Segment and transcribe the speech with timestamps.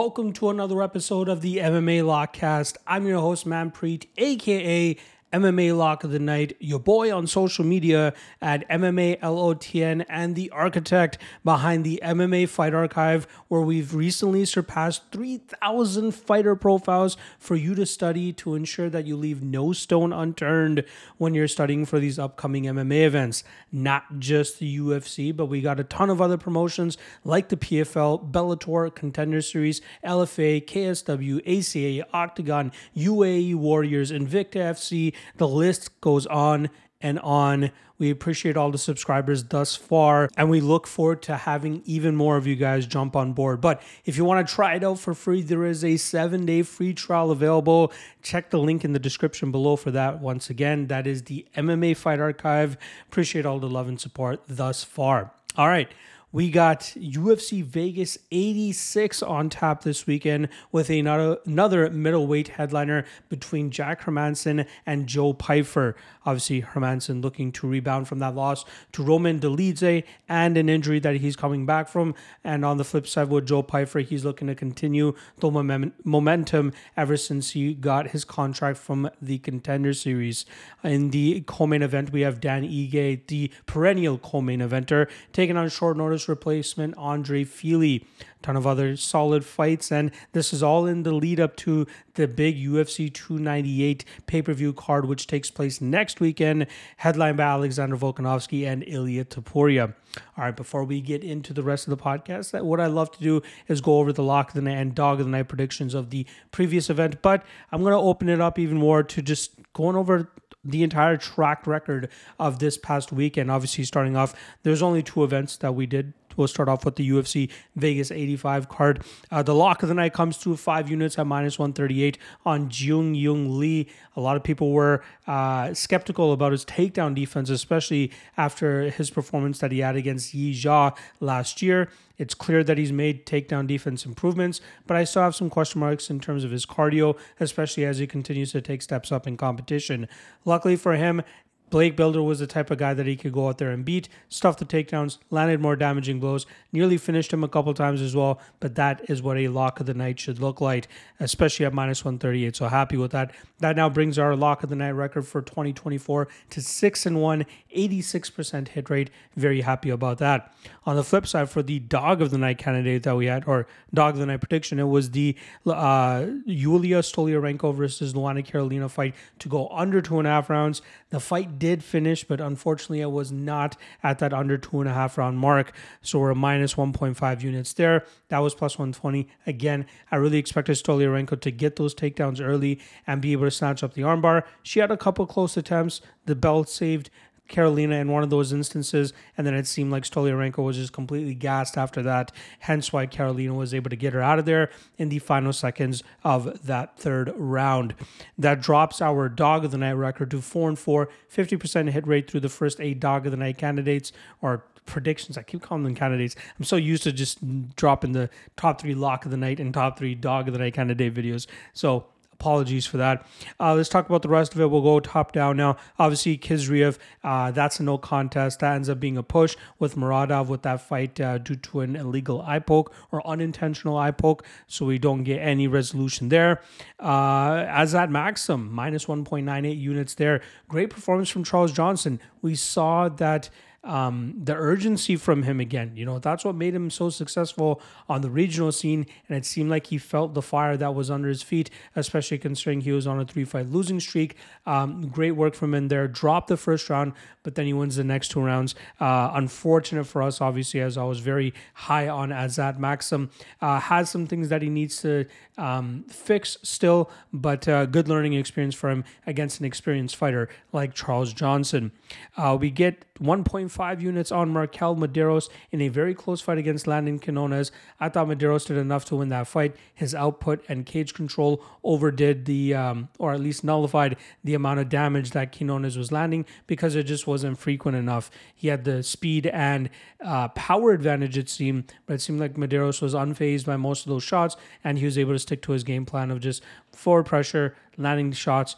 [0.00, 2.78] welcome to another episode of the MMA Lockcast.
[2.86, 4.96] I'm your host, Manpreet, aka
[5.32, 10.50] MMA Lock of the Night, your boy on social media at MMA LOTN, and the
[10.50, 17.74] architect behind the MMA Fight Archive, where we've recently surpassed 3,000 fighter profiles for you
[17.76, 20.84] to study to ensure that you leave no stone unturned
[21.18, 23.44] when you're studying for these upcoming MMA events.
[23.70, 28.32] Not just the UFC, but we got a ton of other promotions like the PFL,
[28.32, 36.70] Bellator, Contender Series, LFA, KSW, ACA, OKTAGON, UAE Warriors, Invicta FC, the list goes on
[37.00, 37.70] and on.
[37.98, 42.38] We appreciate all the subscribers thus far, and we look forward to having even more
[42.38, 43.60] of you guys jump on board.
[43.60, 46.62] But if you want to try it out for free, there is a seven day
[46.62, 47.92] free trial available.
[48.22, 50.20] Check the link in the description below for that.
[50.20, 52.78] Once again, that is the MMA Fight Archive.
[53.08, 55.32] Appreciate all the love and support thus far.
[55.56, 55.90] All right.
[56.32, 63.72] We got UFC Vegas 86 on tap this weekend with another, another middleweight headliner between
[63.72, 65.96] Jack Hermansson and Joe Pyfer.
[66.24, 71.16] Obviously, Hermansson looking to rebound from that loss to Roman Dolidze and an injury that
[71.16, 72.14] he's coming back from.
[72.44, 77.16] And on the flip side, with Joe Pyfer, he's looking to continue the momentum ever
[77.16, 80.46] since he got his contract from the Contender Series.
[80.84, 85.96] In the co-main event, we have Dan Ige, the perennial co-main eventer, taking on short
[85.96, 88.06] notice replacement Andre Fili
[88.42, 89.92] ton of other solid fights.
[89.92, 94.52] And this is all in the lead up to the big UFC 298 pay per
[94.52, 96.66] view card, which takes place next weekend,
[96.98, 99.94] headlined by Alexander Volkanovski and Ilya Topuria.
[100.36, 103.22] All right, before we get into the rest of the podcast, what I love to
[103.22, 105.94] do is go over the lock of the night and dog of the night predictions
[105.94, 107.22] of the previous event.
[107.22, 110.30] But I'm going to open it up even more to just going over
[110.64, 112.08] the entire track record
[112.38, 113.50] of this past weekend.
[113.50, 117.08] Obviously, starting off, there's only two events that we did We'll start off with the
[117.08, 119.02] UFC Vegas 85 card.
[119.30, 123.20] Uh, the lock of the night comes to five units at minus 138 on Jeong
[123.20, 123.88] Yeong Lee.
[124.16, 129.58] A lot of people were uh, skeptical about his takedown defense, especially after his performance
[129.58, 131.88] that he had against Yi Zha last year.
[132.20, 136.10] It's clear that he's made takedown defense improvements, but I still have some question marks
[136.10, 140.06] in terms of his cardio, especially as he continues to take steps up in competition.
[140.44, 141.22] Luckily for him,
[141.70, 144.08] Blake Bilder was the type of guy that he could go out there and beat,
[144.28, 148.40] stuff the takedowns, landed more damaging blows, nearly finished him a couple times as well.
[148.58, 150.88] But that is what a lock of the night should look like,
[151.20, 152.56] especially at minus 138.
[152.56, 153.32] So happy with that.
[153.60, 157.46] That now brings our lock of the night record for 2024 to 6 and 1,
[157.76, 159.10] 86% hit rate.
[159.36, 160.52] Very happy about that.
[160.86, 163.68] On the flip side, for the dog of the night candidate that we had, or
[163.94, 165.36] dog of the night prediction, it was the
[165.66, 170.82] uh, Yulia Stoliarenko versus Luana Carolina fight to go under two and a half rounds.
[171.10, 174.92] The fight did finish, but unfortunately, I was not at that under two and a
[174.92, 175.72] half round mark.
[176.02, 178.04] So we're a minus 1.5 units there.
[178.30, 179.28] That was plus 120.
[179.46, 183.84] Again, I really expected Stoliarenko to get those takedowns early and be able to snatch
[183.84, 184.42] up the armbar.
[184.64, 186.00] She had a couple close attempts.
[186.26, 187.10] The belt saved
[187.50, 191.34] Carolina in one of those instances, and then it seemed like Stoliarenko was just completely
[191.34, 192.32] gassed after that.
[192.60, 196.02] Hence why Carolina was able to get her out of there in the final seconds
[196.24, 197.94] of that third round.
[198.38, 202.30] That drops our dog of the night record to four and four, 50% hit rate
[202.30, 205.38] through the first eight dog of the night candidates or predictions.
[205.38, 206.36] I keep calling them candidates.
[206.58, 209.98] I'm so used to just dropping the top three lock of the night and top
[209.98, 211.46] three dog of the night candidate videos.
[211.72, 212.06] So
[212.40, 213.26] apologies for that.
[213.60, 214.70] Uh, let's talk about the rest of it.
[214.70, 215.76] We'll go top down now.
[215.98, 218.60] Obviously, Khizriev, uh, that's a no contest.
[218.60, 221.96] That ends up being a push with Muradov with that fight uh, due to an
[221.96, 224.44] illegal eye poke or unintentional eye poke.
[224.66, 226.62] So we don't get any resolution there.
[226.98, 230.40] Uh, Azat Maksum, minus 1.98 units there.
[230.66, 232.20] Great performance from Charles Johnson.
[232.40, 233.50] We saw that
[233.82, 235.92] um, the urgency from him again.
[235.94, 239.06] You know, that's what made him so successful on the regional scene.
[239.28, 242.82] And it seemed like he felt the fire that was under his feet, especially considering
[242.82, 244.36] he was on a three fight losing streak.
[244.66, 246.06] Um, great work from him there.
[246.08, 248.74] Dropped the first round, but then he wins the next two rounds.
[249.00, 253.30] Uh, unfortunate for us, obviously, as I was very high on Azat Maksum.
[253.62, 255.24] Uh, has some things that he needs to
[255.56, 260.94] um, fix still, but uh, good learning experience for him against an experienced fighter like
[260.94, 261.92] Charles Johnson.
[262.36, 263.69] Uh, we get 1.5
[264.00, 267.72] units on Marquel Mederos in a very close fight against Landon Quinones.
[267.98, 269.74] I thought Mederos did enough to win that fight.
[269.94, 274.88] His output and cage control overdid the, um, or at least nullified the amount of
[274.88, 278.30] damage that Quinones was landing because it just wasn't frequent enough.
[278.54, 279.90] He had the speed and
[280.24, 284.10] uh, power advantage, it seemed, but it seemed like Medeiros was unfazed by most of
[284.10, 286.62] those shots and he was able to stick to his game plan of just
[286.92, 288.76] forward pressure, landing shots,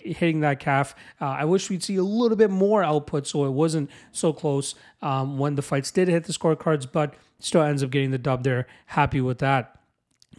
[0.00, 0.94] hitting that calf.
[1.20, 4.74] Uh, I wish we'd see a little bit more output so it wasn't so close
[5.02, 8.44] um, when the fights did hit the scorecards, but still ends up getting the dub
[8.44, 8.66] there.
[8.86, 9.78] Happy with that.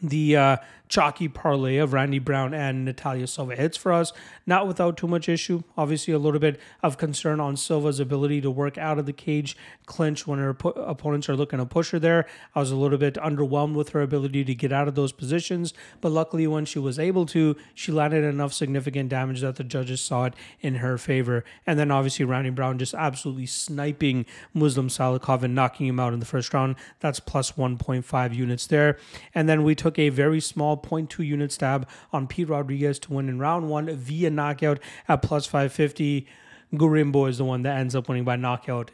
[0.01, 0.57] the uh,
[0.87, 4.13] chalky parlay of Randy Brown and Natalia Silva hits for us,
[4.45, 5.63] not without too much issue.
[5.77, 9.57] Obviously, a little bit of concern on Silva's ability to work out of the cage
[9.85, 12.25] clinch when her opponents are looking to push her there.
[12.55, 15.73] I was a little bit underwhelmed with her ability to get out of those positions,
[16.01, 20.01] but luckily, when she was able to, she landed enough significant damage that the judges
[20.01, 21.43] saw it in her favor.
[21.65, 26.19] And then obviously, Randy Brown just absolutely sniping Muslim Salikov and knocking him out in
[26.19, 26.75] the first round.
[26.99, 28.97] That's plus 1.5 units there.
[29.35, 33.29] And then we took a very small 0.2 unit stab on Pete Rodriguez to win
[33.29, 36.27] in round one via knockout at plus 550.
[36.73, 38.91] Gorimbo is the one that ends up winning by knockout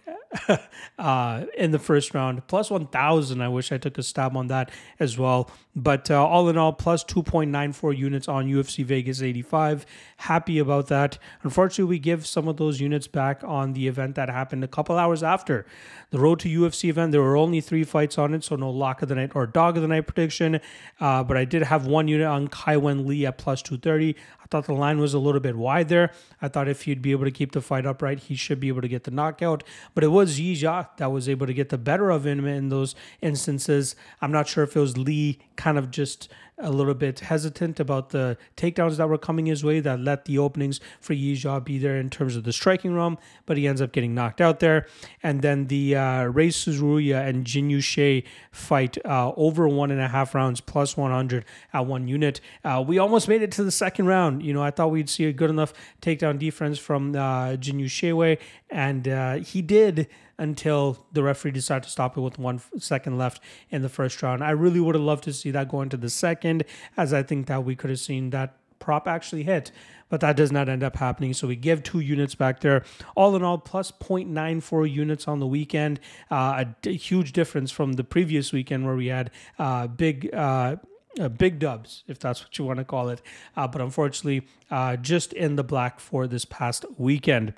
[0.99, 2.45] uh, in the first round.
[2.47, 3.41] Plus 1,000.
[3.41, 5.49] I wish I took a stab on that as well.
[5.75, 9.85] But uh, all in all, plus 2.94 units on UFC Vegas 85.
[10.17, 11.17] Happy about that.
[11.41, 14.97] Unfortunately, we give some of those units back on the event that happened a couple
[14.97, 15.65] hours after
[16.11, 17.11] the Road to UFC event.
[17.11, 19.77] There were only three fights on it, so no lock of the night or dog
[19.77, 20.61] of the night prediction.
[20.99, 24.15] Uh, but I did have one unit on Kai Wen Lee at plus 230.
[24.53, 26.11] Thought the line was a little bit wide there.
[26.39, 28.81] I thought if he'd be able to keep the fight upright, he should be able
[28.81, 29.63] to get the knockout.
[29.95, 32.93] But it was Yi that was able to get the better of him in those
[33.19, 33.95] instances.
[34.21, 38.09] I'm not sure if it was Lee kind of just a little bit hesitant about
[38.09, 41.97] the takedowns that were coming his way that let the openings for Yijia be there
[41.97, 44.85] in terms of the striking realm, but he ends up getting knocked out there.
[45.21, 45.99] And then the uh,
[46.31, 51.85] Suzuruya and Jin Yushie fight uh, over one and a half rounds plus 100 at
[51.85, 52.39] one unit.
[52.63, 54.43] Uh, we almost made it to the second round.
[54.43, 58.37] You know, I thought we'd see a good enough takedown defense from uh, Jin Yushie,
[58.69, 60.07] and uh, he did
[60.37, 64.43] until the referee decided to stop it with one second left in the first round.
[64.43, 66.65] I really would have loved to see that go into the second,
[66.97, 69.71] as I think that we could have seen that prop actually hit,
[70.09, 71.33] but that does not end up happening.
[71.33, 72.83] So we give two units back there.
[73.15, 75.99] All in all, plus 0.94 units on the weekend.
[76.29, 80.33] Uh, a, a huge difference from the previous weekend where we had uh, big.
[80.33, 80.77] Uh,
[81.19, 83.21] uh, big dubs, if that's what you want to call it.
[83.55, 87.53] Uh, but unfortunately, uh, just in the black for this past weekend.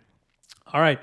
[0.73, 0.99] All right.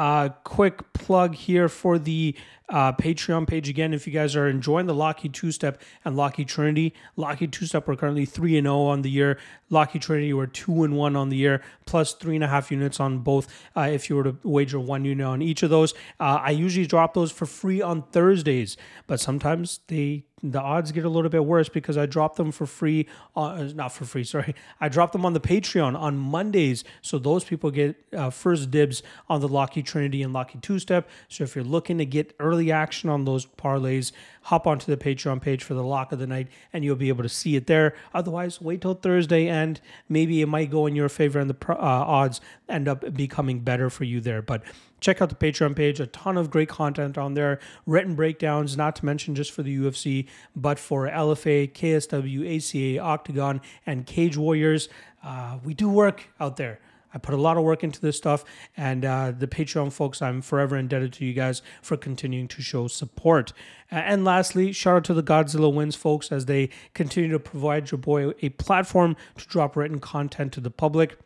[0.00, 2.34] Uh, quick plug here for the
[2.70, 3.92] uh, Patreon page again.
[3.92, 7.86] If you guys are enjoying the Lockheed Two Step and Lockheed Trinity, Lockheed Two Step
[7.86, 9.36] we're currently three and zero oh on the year.
[9.68, 12.98] Lockheed Trinity we're two and one on the year, plus three and a half units
[12.98, 13.46] on both.
[13.76, 16.86] Uh, if you were to wager one unit on each of those, uh, I usually
[16.86, 21.44] drop those for free on Thursdays, but sometimes they the odds get a little bit
[21.44, 23.06] worse because I drop them for free,
[23.36, 24.54] uh, not for free, sorry.
[24.80, 26.84] I drop them on the Patreon on Mondays.
[27.02, 31.08] So those people get uh, first dibs on the Lockheed Trinity and Lockheed Two Step.
[31.28, 35.40] So if you're looking to get early action on those parlays, hop onto the Patreon
[35.40, 37.94] page for the lock of the night and you'll be able to see it there.
[38.14, 41.74] Otherwise, wait till Thursday and maybe it might go in your favor and the uh,
[41.76, 44.42] odds end up becoming better for you there.
[44.42, 44.62] But
[45.00, 46.00] check out the Patreon page.
[46.00, 49.76] A ton of great content on there, written breakdowns, not to mention just for the
[49.76, 54.88] UFC, but for LFA, KSW, ACA, OKTAGON, and Cage Warriors.
[55.22, 56.80] Uh, we do work out there.
[57.12, 58.44] I put a lot of work into this stuff,
[58.76, 62.86] and uh, the Patreon folks, I'm forever indebted to you guys for continuing to show
[62.86, 63.52] support.
[63.90, 67.98] And lastly, shout out to the Godzilla Wins folks as they continue to provide your
[67.98, 71.18] boy a platform to drop written content to the public.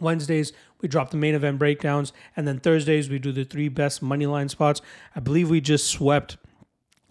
[0.00, 4.02] Wednesdays, we drop the main event breakdowns, and then Thursdays, we do the three best
[4.02, 4.80] money line spots.
[5.14, 6.36] I believe we just swept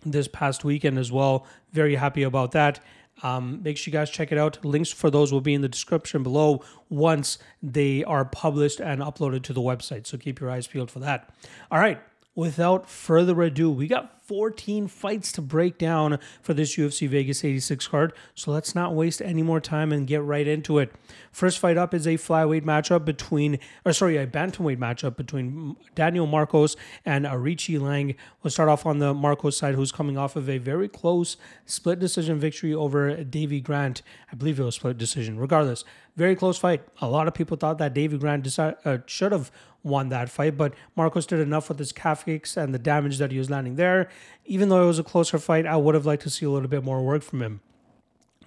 [0.05, 1.45] this past weekend as well.
[1.71, 2.79] Very happy about that.
[3.23, 4.63] Um, make sure you guys check it out.
[4.63, 9.43] Links for those will be in the description below once they are published and uploaded
[9.43, 10.05] to the website.
[10.05, 11.33] So keep your eyes peeled for that.
[11.71, 11.99] All right.
[12.35, 17.87] Without further ado, we got 14 fights to break down for this UFC Vegas 86
[17.87, 18.13] card.
[18.35, 20.93] So let's not waste any more time and get right into it.
[21.31, 26.27] First fight up is a flyweight matchup between, or sorry, a bantamweight matchup between Daniel
[26.27, 28.15] Marcos and Aoriqileng.
[28.43, 31.99] We'll start off on the Marcos side, who's coming off of a very close split
[31.99, 34.01] decision victory over Davy Grant.
[34.29, 35.39] I believe it was split decision.
[35.39, 35.85] Regardless,
[36.17, 36.81] very close fight.
[36.99, 39.51] A lot of people thought that Davy Grant uh, should have
[39.83, 43.31] won that fight, but Marcos did enough with his calf kicks and the damage that
[43.31, 44.09] he was landing there.
[44.45, 46.69] Even though it was a closer fight, I would have liked to see a little
[46.69, 47.61] bit more work from him.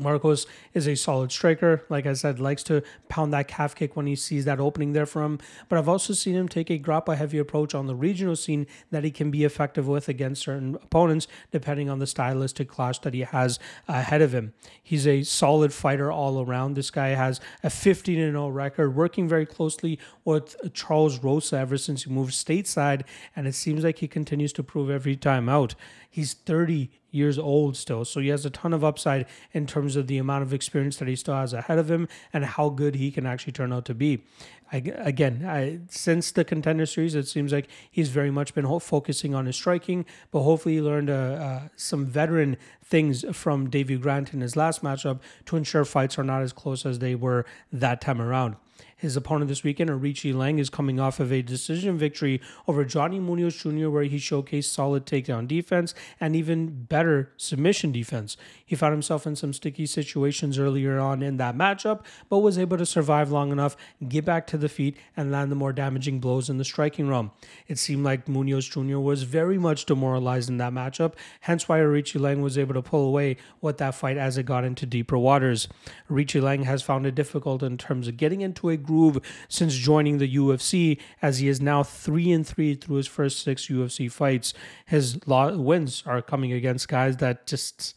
[0.01, 1.85] Marcos is a solid striker.
[1.89, 5.07] Like I said, likes to pound that calf kick when he sees that opening there
[5.07, 5.39] from.
[5.69, 9.05] But I've also seen him take a grappa heavy approach on the regional scene that
[9.05, 13.21] he can be effective with against certain opponents, depending on the stylistic clash that he
[13.21, 14.55] has ahead of him.
[14.83, 16.75] He's a solid fighter all around.
[16.75, 22.05] This guy has a 15 0 record, working very closely with Charles Rosa ever since
[22.05, 23.03] he moved stateside,
[23.37, 25.75] and it seems like he continues to prove every time out.
[26.09, 28.05] He's 30 years old still.
[28.05, 31.09] So he has a ton of upside in terms of the amount of experience that
[31.09, 33.95] he still has ahead of him and how good he can actually turn out to
[33.95, 34.25] be.
[34.73, 38.79] I, again, I, since the contender series, it seems like he's very much been ho-
[38.79, 43.97] focusing on his striking, but hopefully he learned uh, uh, some veteran things from Davy
[43.97, 47.45] Grant in his last matchup to ensure fights are not as close as they were
[47.73, 48.57] that time around.
[49.01, 52.39] His opponent this weekend, Aoriqileng, is coming off of a decision victory
[52.69, 58.37] over Johnny Munoz Jr., where he showcased solid takedown defense and even better submission defense.
[58.63, 62.77] He found himself in some sticky situations earlier on in that matchup, but was able
[62.77, 63.75] to survive long enough,
[64.07, 67.31] get back to the feet, and land the more damaging blows in the striking realm.
[67.69, 68.99] It seemed like Munoz Jr.
[68.99, 73.39] was very much demoralized in that matchup, hence why Aoriqileng was able to pull away
[73.63, 75.69] with that fight as it got into deeper waters.
[76.11, 79.19] Aoriqileng has found it difficult in terms of getting into a groove
[79.49, 83.67] since joining the UFC, as he is now three and three through his first six
[83.69, 84.53] UFC fights.
[84.87, 87.95] His wins are coming against guys that just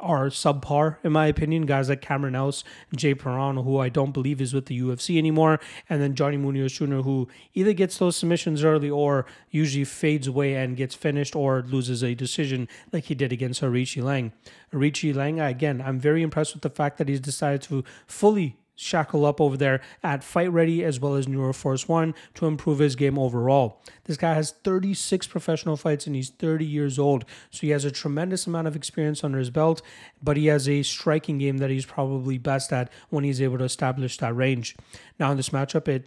[0.00, 1.66] are subpar in my opinion.
[1.66, 2.64] Guys like Cameron Else,
[2.94, 6.72] Jay Perron, who I don't believe is with the UFC anymore, and then Johnny Munoz
[6.72, 11.62] Jr., who either gets those submissions early or usually fades away and gets finished or
[11.62, 14.32] loses a decision like he did against Aoriqileng.
[14.72, 19.26] Aoriqi Lang, again, I'm very impressed with the fact that he's decided to fully shackle
[19.26, 23.18] up over there at Fight Ready as well as Neuroforce One to improve his game
[23.18, 23.82] overall.
[24.04, 27.90] This guy has 36 professional fights and he's 30 years old, so he has a
[27.90, 29.82] tremendous amount of experience under his belt,
[30.22, 33.64] but he has a striking game that he's probably best at when he's able to
[33.64, 34.76] establish that range.
[35.18, 36.06] Now, in this matchup, it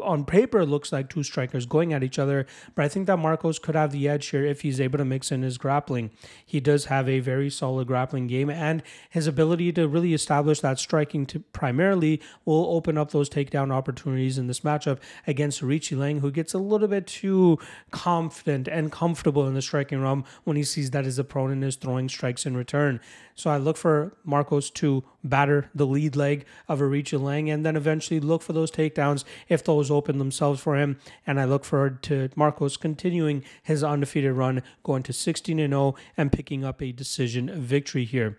[0.00, 3.58] on paper looks like two strikers going at each other, but I think that Marcos
[3.58, 6.10] could have the edge here if he's able to mix in his grappling.
[6.44, 10.78] He does have a very solid grappling game, and his ability to really establish that
[10.78, 16.30] striking to primarily will open up those takedown opportunities in this matchup against Aoriqileng, who
[16.30, 17.58] gets a little bit too
[17.90, 22.08] confident and comfortable in the striking realm when he sees that his opponent is throwing
[22.08, 23.00] strikes in return.
[23.34, 28.20] So I look for Marcos to batter the lead leg of Aoriqileng and then eventually
[28.20, 30.98] look for those takedowns if those open themselves for him.
[31.26, 36.32] And I look forward to Marcos continuing his undefeated run, going to 16 0 and
[36.32, 38.38] picking up a decision victory here.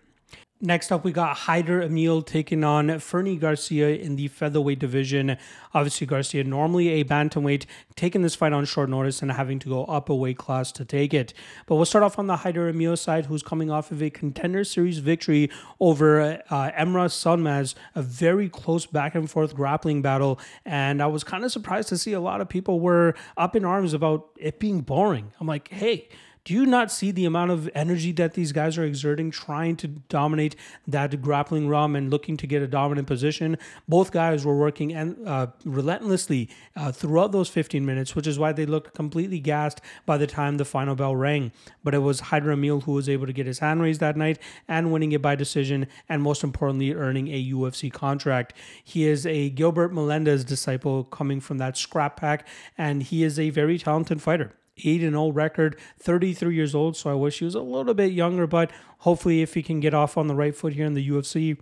[0.62, 5.38] Next up, we got Hyder Amil taking on Fernie Garcia in the featherweight division.
[5.72, 7.64] Obviously, Garcia, normally a bantamweight,
[7.96, 10.84] taking this fight on short notice and having to go up a weight class to
[10.84, 11.32] take it.
[11.64, 14.62] But we'll start off on the Hyder Amil side, who's coming off of a contender
[14.62, 15.48] series victory
[15.80, 20.38] over uh, Emrah Sonmez, a very close back and forth grappling battle.
[20.66, 23.64] And I was kind of surprised to see a lot of people were up in
[23.64, 25.32] arms about it being boring.
[25.40, 26.10] I'm like, hey,
[26.44, 29.88] do you not see the amount of energy that these guys are exerting trying to
[29.88, 30.56] dominate
[30.86, 33.58] that grappling realm and looking to get a dominant position?
[33.86, 38.52] Both guys were working and uh, relentlessly uh, throughout those 15 minutes, which is why
[38.52, 41.52] they looked completely gassed by the time the final bell rang.
[41.84, 44.38] But it was Hyder Amil who was able to get his hand raised that night
[44.66, 48.54] and winning it by decision, and most importantly, earning a UFC contract.
[48.82, 52.46] He is a Gilbert Melendez disciple coming from that scrap pack,
[52.78, 54.54] and he is a very talented fighter.
[54.84, 56.96] 8 and 0 record, 33 years old.
[56.96, 59.94] So I wish he was a little bit younger, but hopefully, if he can get
[59.94, 61.58] off on the right foot here in the UFC,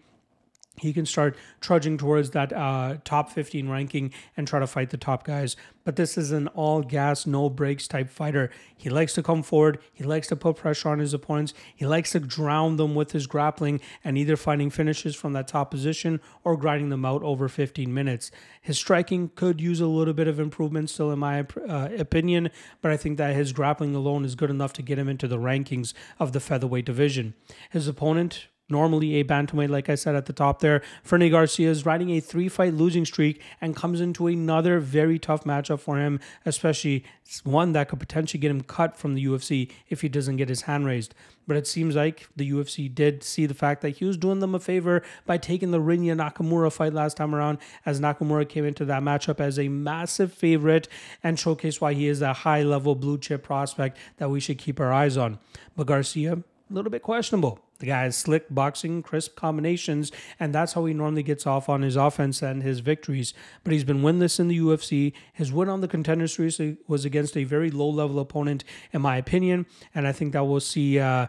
[0.79, 4.97] he can start trudging towards that uh, top 15 ranking and try to fight the
[4.97, 5.57] top guys.
[5.85, 8.51] But this is an all gas, no brakes type fighter.
[8.77, 9.79] He likes to come forward.
[9.93, 11.55] He likes to put pressure on his opponents.
[11.75, 15.71] He likes to drown them with his grappling and either finding finishes from that top
[15.71, 18.31] position or grinding them out over 15 minutes.
[18.61, 22.51] His striking could use a little bit of improvement still, in my uh, opinion,
[22.83, 25.39] but I think that his grappling alone is good enough to get him into the
[25.39, 27.33] rankings of the featherweight division.
[27.71, 30.83] His opponent, normally a bantamweight, like I said at the top there.
[31.03, 35.45] Fernie Garcia is riding a three fight losing streak and comes into another very tough
[35.45, 37.05] matchup for him, especially
[37.45, 40.63] one that could potentially get him cut from the UFC if he doesn't get his
[40.63, 41.15] hand raised.
[41.47, 44.55] But it seems like the UFC did see the fact that he was doing them
[44.55, 48.85] a favor by taking the Rinya Nakamura fight last time around, as Nakamura came into
[48.85, 50.89] that matchup as a massive favorite
[51.23, 54.79] and showcased why he is a high level blue chip prospect that we should keep
[54.79, 55.39] our eyes on.
[55.75, 57.61] But Garcia, a little bit questionable.
[57.79, 60.11] The guy has slick boxing, crisp combinations,
[60.41, 63.35] and that's how he normally gets off on his offense and his victories.
[63.63, 65.13] But he's been winless in the UFC.
[65.33, 69.17] His win on the contender series was against a very low level opponent, in my
[69.17, 71.29] opinion, and I think that we'll see uh,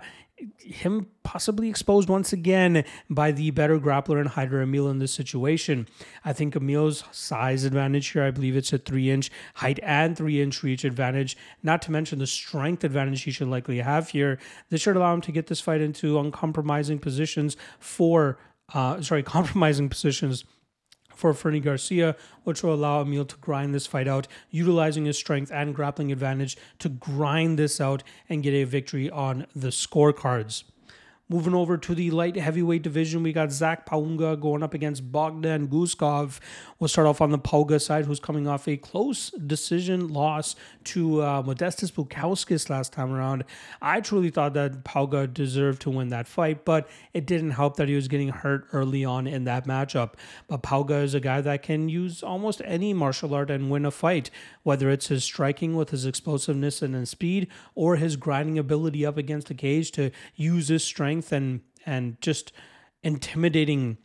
[0.58, 5.88] him possibly exposed once again by the better grappler and Hyder Amil in this situation.
[6.24, 10.42] I think Amil's size advantage here, I believe it's a three inch height and three
[10.42, 14.40] inch reach advantage, not to mention the strength advantage he should likely have here.
[14.70, 18.38] This should allow him to get this fight into uncompromising positions for,
[18.74, 20.46] uh, sorry, compromising positions
[21.20, 25.52] for Fernie Garcia, which will allow Amil to grind this fight out, utilizing his strength
[25.52, 30.64] and grappling advantage to grind this out and get a victory on the scorecards.
[31.32, 35.68] Moving over to the light heavyweight division, we got Zac Pauga going up against Bogdan
[35.68, 36.40] Guskov.
[36.80, 40.56] We'll start off on the Pauga side, who's coming off a close decision loss
[40.86, 43.44] to uh, Modestas Bukauskas last time around.
[43.80, 47.88] I truly thought that Pauga deserved to win that fight, but it didn't help that
[47.88, 50.14] he was getting hurt early on in that matchup.
[50.48, 53.92] But Pauga is a guy that can use almost any martial art and win a
[53.92, 54.32] fight,
[54.64, 59.18] whether it's his striking with his explosiveness and his speed or his grinding ability up
[59.18, 62.52] against the cage to use his strength strength and and just
[63.04, 63.98] intimidating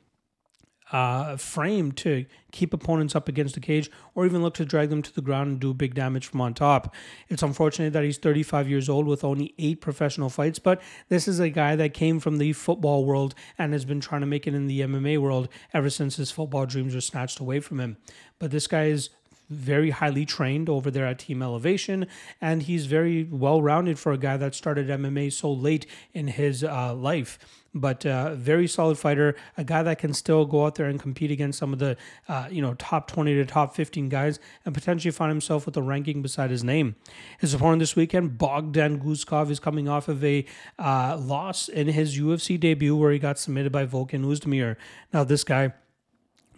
[0.93, 5.03] uh, frame to keep opponents up against the cage or even look to drag them
[5.03, 6.95] to the ground and do big damage from on top.
[7.29, 11.41] It's unfortunate that he's 35 years old with only eight professional fights, but this is
[11.41, 14.55] a guy that came from the football world and has been trying to make it
[14.55, 17.97] in the MMA world ever since his football dreams were snatched away from him.
[18.39, 19.11] But this guy is
[19.51, 22.07] very highly trained over there at Team Elevation,
[22.41, 26.65] and he's very well rounded for a guy that started MMA so late in his
[26.65, 27.39] uh, life.
[27.77, 31.33] But uh, very solid fighter, a guy that can still go out there and compete
[31.33, 31.97] against some of the
[32.29, 35.83] uh, you know top 20 to top 15 guys, and potentially find himself with a
[35.83, 36.95] ranking beside his name.
[37.41, 40.47] His opponent this weekend, Bogdan Guskov, is coming off of a
[40.79, 44.77] uh, loss in his UFC debut where he got submitted by Volkan Oezdemir.
[45.13, 45.73] Now this guy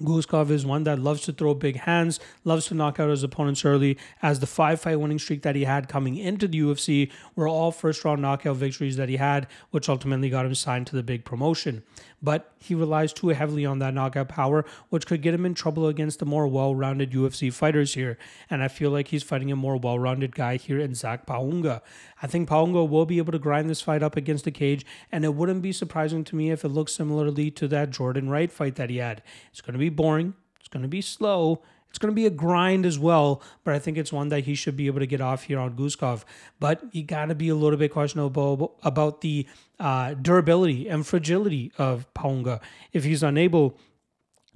[0.02, 3.64] Guskov is one that loves to throw big hands, loves to knock out his opponents
[3.64, 7.48] early, as the five fight winning streak that he had coming into the UFC were
[7.48, 11.02] all first round knockout victories that he had, which ultimately got him signed to the
[11.02, 11.82] big promotion.
[12.22, 15.86] But he relies too heavily on that knockout power, which could get him in trouble
[15.86, 18.18] against the more well rounded UFC fighters here.
[18.48, 21.82] And I feel like he's fighting a more well rounded guy here in Zac Pauga.
[22.22, 25.24] I think Pauga will be able to grind this fight up against the cage, and
[25.24, 28.76] it wouldn't be surprising to me if it looks similarly to that Jordan Wright fight
[28.76, 29.22] that he had.
[29.50, 31.62] It's going to be boring, it's going to be slow.
[31.96, 34.54] It's going to be a grind as well, but I think it's one that he
[34.54, 36.24] should be able to get off here on Guskov.
[36.60, 39.46] But you got to be a little bit questionable about the
[39.80, 42.60] uh, durability and fragility of Pauga.
[42.92, 43.78] If he's unable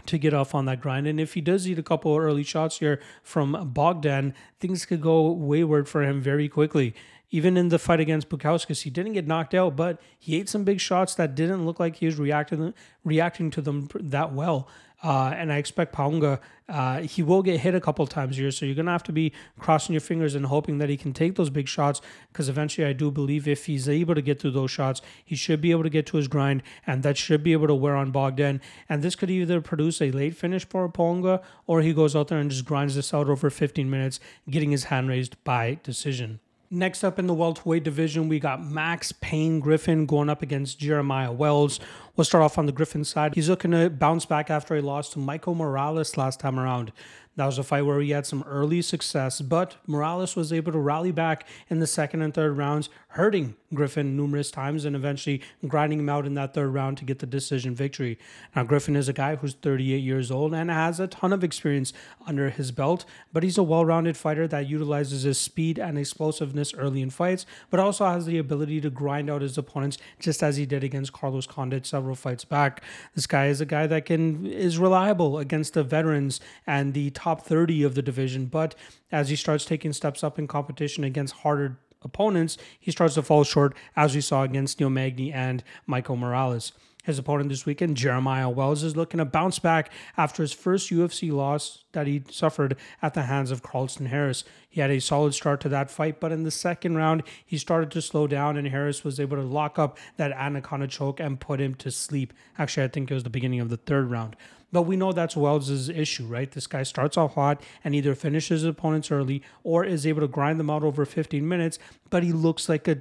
[0.04, 1.06] to get off on that grind.
[1.06, 5.32] And if he does eat a couple early shots here from Bogdan, things could go
[5.32, 6.94] wayward for him very quickly.
[7.30, 10.64] Even in the fight against Bukauskas, he didn't get knocked out, but he ate some
[10.64, 14.68] big shots that didn't look like he was reacting reacting to them that well.
[15.02, 18.50] Uh, and I expect Pauga, uh, he will get hit a couple times here.
[18.50, 21.12] So you're going to have to be crossing your fingers and hoping that he can
[21.12, 22.00] take those big shots.
[22.32, 25.60] Because eventually, I do believe if he's able to get through those shots, he should
[25.60, 26.62] be able to get to his grind.
[26.86, 28.60] And that should be able to wear on Bogdan.
[28.88, 32.38] And this could either produce a late finish for Pauga or he goes out there
[32.38, 36.40] and just grinds this out over 15 minutes, getting his hand raised by decision.
[36.72, 41.32] Next up in the welterweight division, we got Max Payne Griffin going up against Jeremiah
[41.32, 41.80] Wells.
[42.14, 43.34] We'll start off on the Griffin side.
[43.34, 46.92] He's looking to bounce back after he lost to Michael Morales last time around.
[47.40, 50.78] That was a fight where he had some early success, but Morales was able to
[50.78, 56.00] rally back in the second and third rounds, hurting Griffin numerous times and eventually grinding
[56.00, 58.18] him out in that third round to get the decision victory.
[58.54, 61.92] Now, Griffin is a guy who's 38 years old and has a ton of experience
[62.26, 66.74] under his belt, but he's a well rounded fighter that utilizes his speed and explosiveness
[66.74, 70.56] early in fights, but also has the ability to grind out his opponents just as
[70.56, 72.82] he did against Carlos Condit several fights back.
[73.14, 77.29] This guy is a guy that can is reliable against the veterans and the top
[77.34, 78.74] 30 of the division, but
[79.10, 83.44] as he starts taking steps up in competition against harder opponents, he starts to fall
[83.44, 86.72] short, as we saw against Neil Magny and Michael Morales.
[87.04, 91.32] His opponent this weekend, Jeremiah Wells, is looking to bounce back after his first UFC
[91.32, 94.44] loss that he suffered at the hands of Carlston Harris.
[94.68, 97.90] He had a solid start to that fight, but in the second round, he started
[97.92, 101.58] to slow down, and Harris was able to lock up that anaconda choke and put
[101.58, 102.34] him to sleep.
[102.58, 104.36] Actually, I think it was the beginning of the third round.
[104.72, 106.50] But we know that's Wells' issue, right?
[106.50, 110.60] This guy starts off hot and either finishes opponents early or is able to grind
[110.60, 111.78] them out over 15 minutes,
[112.08, 113.00] but he looks like a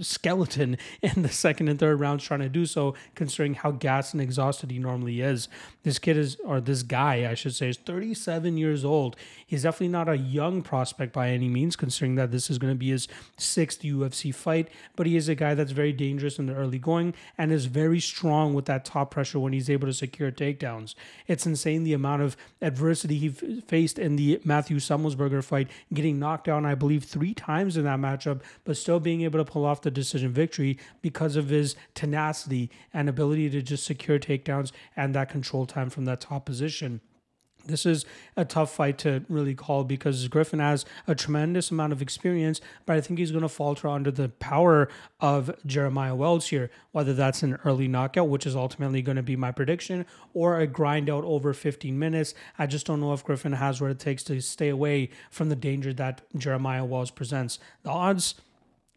[0.00, 4.22] skeleton in the second and third rounds trying to do so, considering how gassed and
[4.22, 5.48] exhausted he normally is.
[5.82, 9.16] This kid is, or this guy, I should say, is 37 years old.
[9.46, 12.78] He's definitely not a young prospect by any means, considering that this is going to
[12.78, 16.54] be his sixth UFC fight, but he is a guy that's very dangerous in the
[16.54, 20.30] early going and is very strong with that top pressure when he's able to secure
[20.30, 20.94] takedowns.
[21.26, 26.46] It's insane the amount of adversity he faced in the Matthew Semelsberger fight, getting knocked
[26.46, 29.82] down, I believe, three times in that matchup, but still being able to pull off
[29.82, 35.30] the decision victory because of his tenacity and ability to just secure takedowns and that
[35.30, 37.00] control time from that top position.
[37.66, 38.04] This is
[38.36, 42.96] a tough fight to really call because Griffin has a tremendous amount of experience, but
[42.96, 44.88] I think he's going to falter under the power
[45.20, 49.36] of Jeremiah Wells here, whether that's an early knockout, which is ultimately going to be
[49.36, 52.34] my prediction, or a grind out over 15 minutes.
[52.58, 55.56] I just don't know if Griffin has what it takes to stay away from the
[55.56, 57.58] danger that Jeremiah Wells presents.
[57.82, 58.34] The odds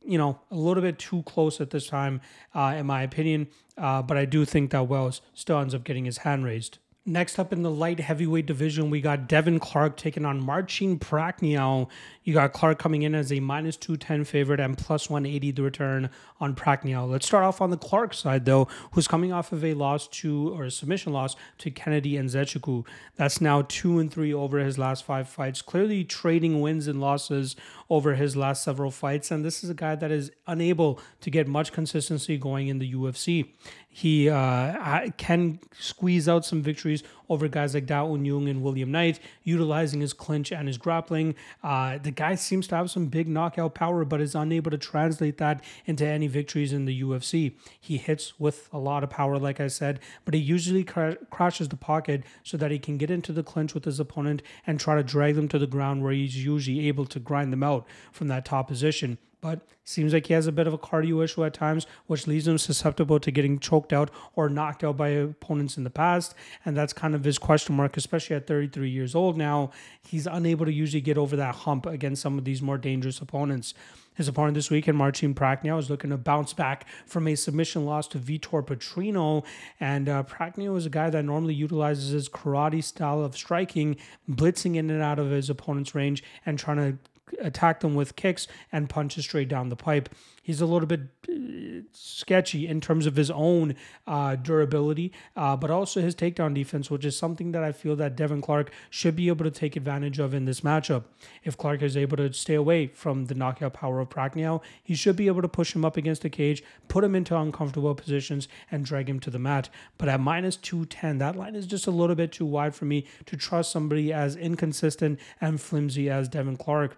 [0.05, 2.21] you know, a little bit too close at this time,
[2.53, 3.47] uh, in my opinion.
[3.77, 6.77] Uh, but I do think that Wells still ends up getting his hand raised.
[7.05, 11.89] Next up in the light heavyweight division, we got Devin Clark taking on Marcin Prachnio.
[12.23, 16.09] You got Clark coming in as a minus 210 favorite and plus 180 the return
[16.39, 17.09] on Prachnio.
[17.09, 20.53] Let's start off on the Clark side, though, who's coming off of a loss to,
[20.53, 22.87] or a submission loss to Kennedy Nzechukwu.
[23.17, 27.57] That's now two and three over his last five fights, clearly trading wins and losses
[27.89, 29.31] over his last several fights.
[29.31, 32.93] And this is a guy that is unable to get much consistency going in the
[32.93, 33.51] UFC.
[33.89, 38.91] He uh, can squeeze out some victories over guys like Da Un Jung and William
[38.91, 41.35] Knight, utilizing his clinch and his grappling.
[41.63, 45.37] Uh, the guy seems to have some big knockout power, but is unable to translate
[45.37, 47.53] that into any victories in the UFC.
[47.79, 51.69] He hits with a lot of power, like I said, but he usually cr- crashes
[51.69, 54.95] the pocket so that he can get into the clinch with his opponent and try
[54.95, 58.27] to drag them to the ground where he's usually able to grind them out from
[58.27, 61.53] that top position but seems like he has a bit of a cardio issue at
[61.53, 65.83] times, which leaves him susceptible to getting choked out or knocked out by opponents in
[65.83, 66.33] the past.
[66.63, 69.71] And that's kind of his question mark, especially at 33 years old now.
[70.01, 73.73] He's unable to usually get over that hump against some of these more dangerous opponents.
[74.15, 78.07] His opponent this weekend, Marcin Prachnio, is looking to bounce back from a submission loss
[78.09, 79.43] to Vitor Petrino.
[79.77, 83.97] And uh, Prachnio is a guy that normally utilizes his karate style of striking,
[84.29, 86.97] blitzing in and out of his opponent's range, and trying to
[87.39, 90.09] attack them with kicks and punches straight down the pipe.
[90.43, 93.75] He's a little bit uh, sketchy in terms of his own
[94.05, 98.17] uh, durability, uh, but also his takedown defense, which is something that I feel that
[98.17, 101.05] Devin Clark should be able to take advantage of in this matchup.
[101.45, 105.15] If Clark is able to stay away from the knockout power of Prachnio, he should
[105.15, 108.83] be able to push him up against the cage, put him into uncomfortable positions, and
[108.83, 109.69] drag him to the mat.
[109.97, 113.05] But at minus 210, that line is just a little bit too wide for me
[113.27, 116.97] to trust somebody as inconsistent and flimsy as Devin Clark.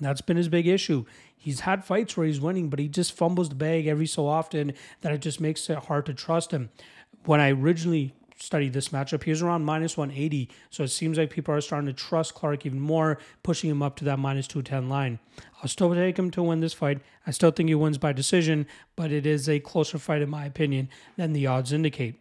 [0.00, 1.04] That's been his big issue.
[1.36, 4.72] He's had fights where he's winning, but he just fumbles the bag every so often
[5.00, 6.70] that it just makes it hard to trust him.
[7.24, 10.50] When I originally studied this matchup, he was around minus 180.
[10.70, 13.96] So it seems like people are starting to trust Clark even more, pushing him up
[13.96, 15.18] to that minus 210 line.
[15.62, 17.00] I'll still take him to win this fight.
[17.26, 20.44] I still think he wins by decision, but it is a closer fight, in my
[20.44, 22.20] opinion, than the odds indicate.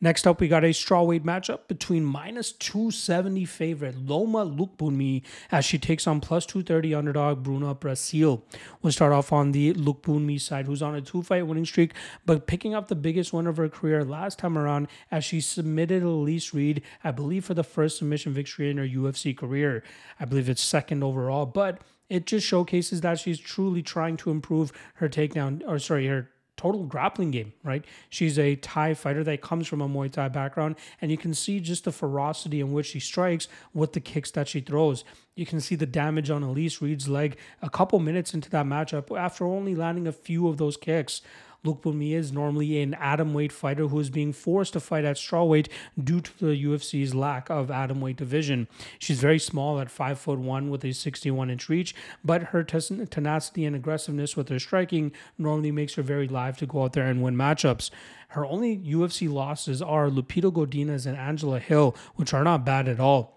[0.00, 5.78] Next up, we got a strawweight matchup between minus 270 favorite Loma Lookboonmee as she
[5.78, 8.44] takes on plus 230 underdog Bruna Brasil.
[8.82, 11.92] We'll start off on the Lookboonmee side, who's on a two fight winning streak,
[12.26, 16.02] but picking up the biggest win of her career last time around as she submitted
[16.02, 19.82] Elise Reed, I believe, for the first submission victory in her UFC career.
[20.18, 24.72] I believe it's second overall, but it just showcases that she's truly trying to improve
[24.94, 27.84] her takedown, or sorry, her total grappling game, right?
[28.10, 31.60] She's a Thai fighter that comes from a Muay Thai background, and you can see
[31.60, 35.04] just the ferocity in which she strikes with the kicks that she throws.
[35.34, 39.16] You can see the damage on Elise Reed's leg a couple minutes into that matchup
[39.16, 41.20] after only landing a few of those kicks.
[41.64, 45.68] Lookboonmee is normally an atom weight fighter who is being forced to fight at strawweight
[46.02, 48.68] due to the UFC's lack of atom weight division.
[48.98, 53.64] She's very small at five foot one with a 61 inch reach, but her tenacity
[53.64, 57.22] and aggressiveness with her striking normally makes her very live to go out there and
[57.22, 57.90] win matchups.
[58.28, 63.00] Her only UFC losses are Lupita Godinez and Angela Hill, which are not bad at
[63.00, 63.33] all.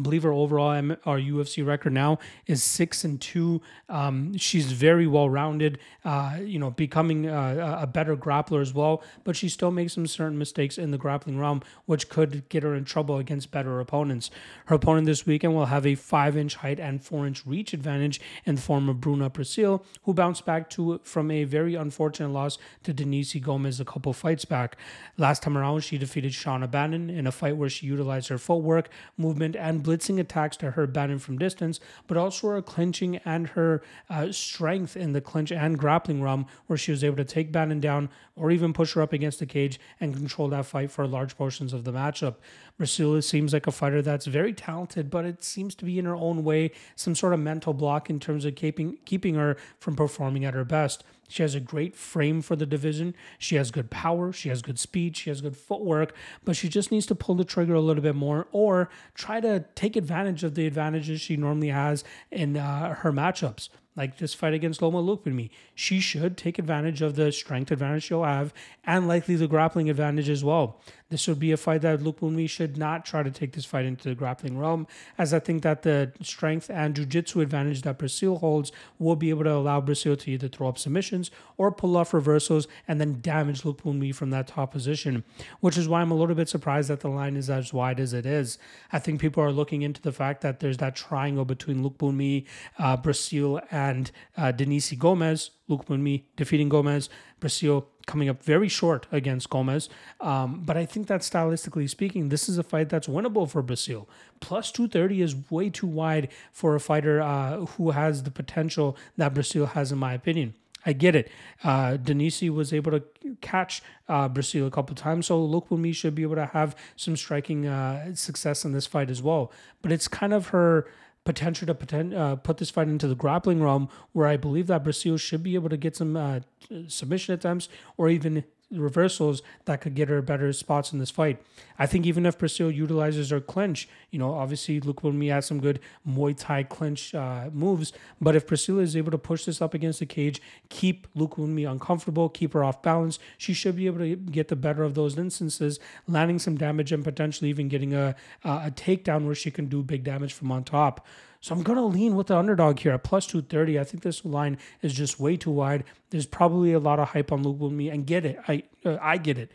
[0.00, 3.60] I believe her overall our UFC record now is six and two.
[3.88, 5.78] Um, she's very well rounded.
[6.04, 9.02] Uh, you know, becoming a, a, better grappler as well.
[9.24, 12.74] But she still makes some certain mistakes in the grappling realm, which could get her
[12.74, 14.30] in trouble against better opponents.
[14.66, 18.20] Her opponent this weekend will have a five inch height and four inch reach advantage
[18.46, 22.56] in the form of Bruna Brasil, who bounced back to from a very unfortunate loss
[22.84, 24.78] to Denise Gomes a couple fights back.
[25.18, 28.88] Last time around, she defeated Shauna Bannon in a fight where she utilized her footwork,
[29.18, 33.82] movement, and blitzing attacks to her Bannon from distance, but also her clinching and her
[34.08, 37.80] uh, strength in the clinch and grappling realm, where she was able to take Bannon
[37.80, 41.36] down or even push her up against the cage and control that fight for large
[41.36, 42.36] portions of the matchup.
[42.78, 46.14] Brasila seems like a fighter that's very talented, but it seems to be in her
[46.14, 50.44] own way some sort of mental block in terms of keeping keeping her from performing
[50.44, 51.04] at her best.
[51.30, 53.14] She has a great frame for the division.
[53.38, 54.32] She has good power.
[54.32, 55.16] She has good speed.
[55.16, 56.12] She has good footwork,
[56.44, 59.64] but she just needs to pull the trigger a little bit more or try to
[59.76, 64.54] take advantage of the advantages she normally has in uh, her matchups like this fight
[64.54, 65.50] against Loma Lookboonmee.
[65.74, 70.28] She should take advantage of the strength advantage she'll have and likely the grappling advantage
[70.28, 70.80] as well.
[71.10, 74.08] This would be a fight that Lookboonmee should not try to take this fight into
[74.08, 74.86] the grappling realm,
[75.18, 79.44] as I think that the strength and jiu-jitsu advantage that Brasil holds will be able
[79.44, 83.62] to allow Brasil to either throw up submissions or pull off reversals and then damage
[83.62, 85.24] Lookboonmee from that top position,
[85.58, 88.12] which is why I'm a little bit surprised that the line is as wide as
[88.12, 88.58] it is.
[88.92, 92.46] I think people are looking into the fact that there's that triangle between Lookboonmee,
[92.78, 95.50] uh, Brasil, and uh, Denise Gomes.
[95.70, 99.88] Luke Bunmi defeating Gomes, Brasil coming up very short against Gomes.
[100.20, 104.08] Um, but I think that stylistically speaking, this is a fight that's winnable for Brasil.
[104.40, 109.32] Plus 230 is way too wide for a fighter uh, who has the potential that
[109.32, 110.54] Brasil has, in my opinion.
[110.84, 111.30] I get it.
[111.62, 113.02] Uh, Denise was able to
[113.42, 117.66] catch uh, Brasil a couple times, so Lookboonmee should be able to have some striking
[117.66, 119.52] uh, success in this fight as well.
[119.82, 120.88] But it's kind of her
[121.24, 125.16] potential to uh, put this fight into the grappling realm, where I believe that Brasil
[125.16, 126.40] should be able to get some uh,
[126.88, 131.42] submission attempts or even reversals that could get her better spots in this fight.
[131.78, 135.80] I think even if Priscilla utilizes her clinch, you know, obviously Lookboonmee has some good
[136.08, 140.00] Muay Thai clinch uh, moves, but if Priscilla is able to push this up against
[140.00, 144.48] the cage, keep Lookboonmee uncomfortable, keep her off balance, she should be able to get
[144.48, 149.26] the better of those instances, landing some damage and potentially even getting a, a takedown
[149.26, 151.06] where she can do big damage from on top.
[151.40, 153.78] So I'm going to lean with the underdog here at plus 230.
[153.78, 155.84] I think this line is just way too wide.
[156.10, 158.38] There's probably a lot of hype on Lookboonmee, and get it.
[158.46, 159.50] I uh, I get it.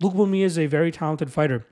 [0.00, 1.66] Lookboonmee is a very talented fighter.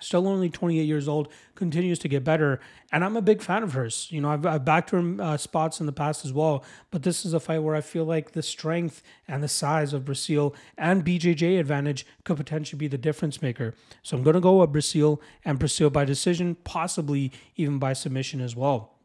[0.00, 2.60] Still only 28 years old, continues to get better,
[2.92, 4.06] and I'm a big fan of hers.
[4.10, 7.26] You know, I've, I've backed her uh, spots in the past as well, but this
[7.26, 11.04] is a fight where I feel like the strength and the size of Brasil and
[11.04, 13.74] BJJ advantage could potentially be the difference maker.
[14.04, 18.40] So I'm going to go with Brasil and Brasil by decision, possibly even by submission
[18.40, 18.97] as well.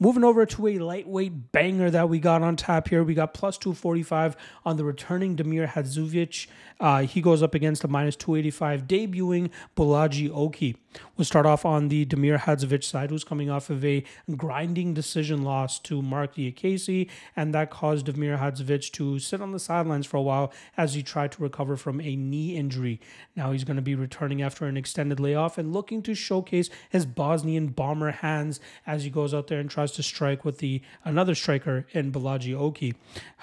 [0.00, 3.02] Moving over to a lightweight banger that we got on tap here.
[3.02, 6.46] We got plus 245 on the returning Damir Hadzovic.
[6.80, 10.76] Uh, he goes up against the minus 285 debuting Bolaji Oki.
[11.16, 14.04] We'll start off on the Damir Hadzovic side, who's coming off of a
[14.36, 19.58] grinding decision loss to Marc Diakiese, and that caused Damir Hadzovic to sit on the
[19.58, 23.00] sidelines for a while as he tried to recover from a knee injury.
[23.36, 27.04] Now he's going to be returning after an extended layoff and looking to showcase his
[27.04, 31.34] Bosnian bomber hands as he goes out there and tries to strike with the another
[31.34, 32.94] striker in Bolaji Oki.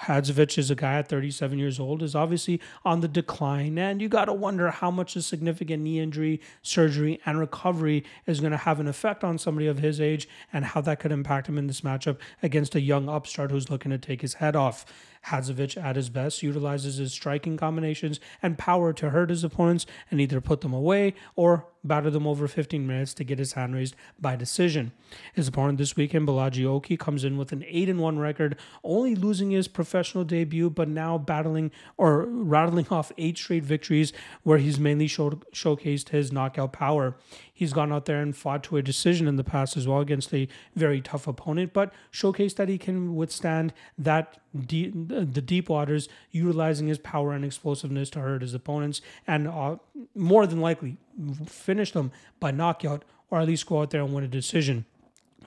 [0.02, 4.08] Hadzovic is a guy at 37 years old, is obviously on the decline, and you
[4.08, 8.56] got to wonder how much a significant knee injury, surgery, and recovery is going to
[8.56, 11.66] have an effect on somebody of his age and how that could impact him in
[11.66, 14.86] this matchup against a young upstart who's looking to take his head off.
[15.28, 20.20] Hadzovic, at his best, utilizes his striking combinations and power to hurt his opponents and
[20.20, 23.94] either put them away or batter them over 15 minutes to get his hand raised
[24.20, 24.92] by decision.
[25.32, 29.50] His opponent this weekend, Bolaji Oki, comes in with an 8 1 record, only losing
[29.50, 34.12] his professional debut, but now battling or rattling off eight straight victories
[34.42, 37.16] where he's mainly showed, showcased his knockout power.
[37.56, 40.34] He's gone out there and fought to a decision in the past as well against
[40.34, 46.06] a very tough opponent, but showcased that he can withstand that deep, the deep waters,
[46.30, 49.76] utilizing his power and explosiveness to hurt his opponents, and uh,
[50.14, 50.98] more than likely
[51.46, 54.84] finish them by knockout or at least go out there and win a decision.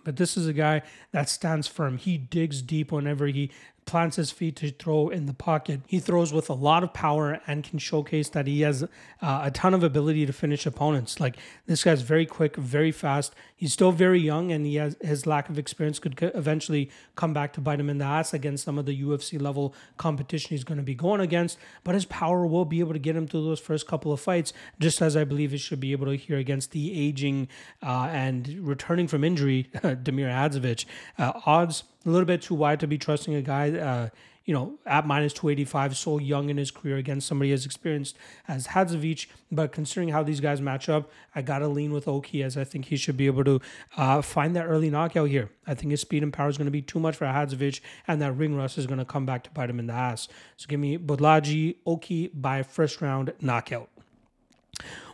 [0.04, 2.00] But this is a guy that stands firm.
[2.00, 3.52] He digs deep whenever he
[3.90, 5.82] plants his feet to throw in the pocket.
[5.88, 9.50] He throws with a lot of power and can showcase that he has uh, a
[9.50, 11.20] ton of ability to finish opponents.
[11.20, 13.34] Like this guy's very quick, very fast.
[13.56, 17.52] He's still very young, and he has his lack of experience could eventually come back
[17.54, 20.78] to bite him in the ass against some of the UFC level competition he's going
[20.78, 21.58] to be going against.
[21.84, 24.54] But his power will be able to get him through those first couple of fights,
[24.80, 27.48] just as I believe it should be able to here against the aging
[27.82, 30.86] uh, and returning from injury Damir Hadzovic.
[31.18, 34.10] Uh, odds a little bit too wide to be trusting a guy, uh,
[34.46, 38.68] you know, at minus 285, so young in his career against somebody as experienced as
[38.68, 39.28] Hadzovic.
[39.52, 42.64] But considering how these guys match up, I got to lean with Oki as I
[42.64, 43.62] think he should be able to
[43.96, 45.52] uh, find that early knockout here.
[45.68, 48.22] I think his speed and power is going to be too much for Hadzovic, and
[48.22, 50.28] that ring rust is going to come back to bite him in the ass.
[50.58, 53.90] So give me Bolaji Oki by first round knockout.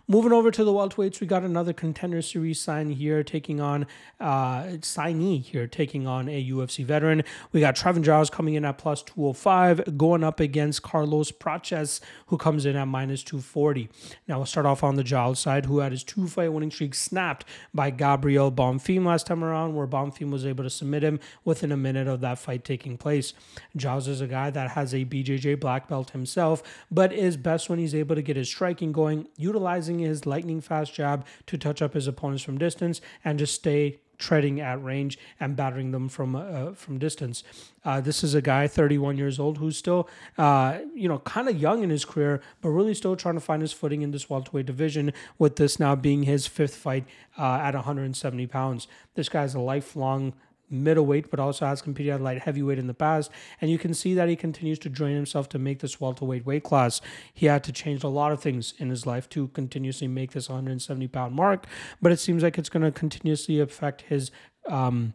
[0.07, 3.87] Moving over to the welterweights, we got another contender series sign here, taking on
[4.19, 7.23] uh, signee here, taking on a UFC veteran.
[7.51, 12.37] We got Trevin Giles coming in at plus 205, going up against Carlos Prates, who
[12.37, 13.89] comes in at minus 240.
[14.27, 16.93] Now we'll start off on the Giles side, who had his two fight winning streak
[16.93, 21.71] snapped by Gabriel Bonfim last time around, where Bonfim was able to submit him within
[21.71, 23.33] a minute of that fight taking place.
[23.75, 27.79] Giles is a guy that has a BJJ black belt himself, but is best when
[27.79, 31.81] he's able to get his striking going, utilizing using his lightning fast jab to touch
[31.81, 36.35] up his opponents from distance and just stay treading at range and battering them from
[36.35, 37.43] uh, from distance.
[37.83, 41.59] Uh, this is a guy, 31 years old, who's still, uh, you know, kind of
[41.59, 44.65] young in his career, but really still trying to find his footing in this welterweight
[44.65, 45.11] division.
[45.37, 47.05] With this now being his fifth fight
[47.37, 50.33] uh, at 170 pounds, this guy's a lifelong
[50.69, 53.31] middleweight, but also has competed at light heavyweight in the past.
[53.61, 56.63] And you can see that he continues to drain himself to make this welterweight weight
[56.63, 57.01] class.
[57.33, 60.49] He had to change a lot of things in his life to continuously make this
[60.49, 61.65] 170 pound mark,
[62.01, 64.31] but it seems like it's going to continuously affect his.
[64.67, 65.13] Um,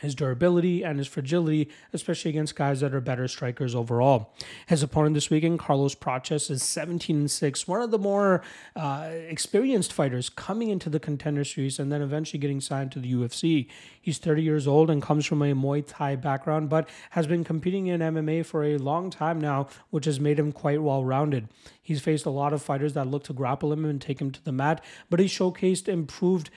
[0.00, 4.34] his durability and his fragility, especially against guys that are better strikers overall.
[4.66, 8.42] His opponent this weekend, Carlos Prates, is 17 and 6, one of the more
[8.76, 13.12] uh, experienced fighters coming into the contender series and then eventually getting signed to the
[13.12, 13.68] UFC.
[14.00, 17.86] He's 30 years old and comes from a Muay Thai background, but has been competing
[17.86, 21.48] in MMA for a long time now, which has made him quite well rounded.
[21.82, 24.44] He's faced a lot of fighters that look to grapple him and take him to
[24.44, 26.48] the mat, but he showcased improved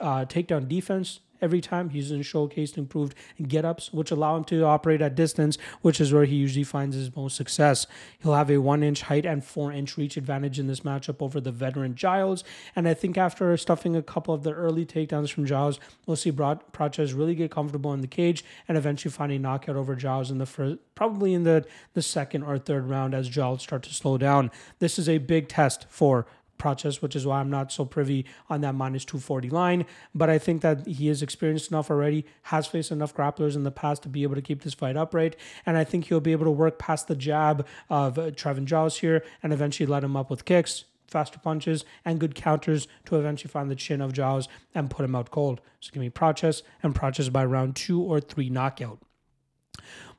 [0.00, 1.90] uh, takedown defense, every time.
[1.90, 3.14] He's in showcased improved
[3.46, 6.96] get ups, which allow him to operate at distance, which is where he usually finds
[6.96, 7.86] his most success.
[8.18, 11.40] He'll have a one inch height and four inch reach advantage in this matchup over
[11.40, 12.44] the veteran Giles.
[12.74, 16.32] And I think after stuffing a couple of the early takedowns from Giles, we'll see
[16.32, 20.38] Prates really get comfortable in the cage and eventually find a knockout over Giles in
[20.38, 24.18] the first, probably in the, the second or third round as Giles start to slow
[24.18, 24.50] down.
[24.78, 26.26] This is a big test for
[26.58, 29.86] Prates, which is why I'm not so privy on that minus 240 line.
[30.14, 33.70] But I think that he is experienced enough already, has faced enough grapplers in the
[33.70, 35.36] past to be able to keep this fight upright.
[35.64, 38.98] And I think he'll be able to work past the jab of uh, Trevin Giles
[38.98, 43.50] here and eventually let him up with kicks, faster punches, and good counters to eventually
[43.50, 45.60] find the chin of Giles and put him out cold.
[45.80, 48.98] So give me Prates and Prates by round two or three knockout.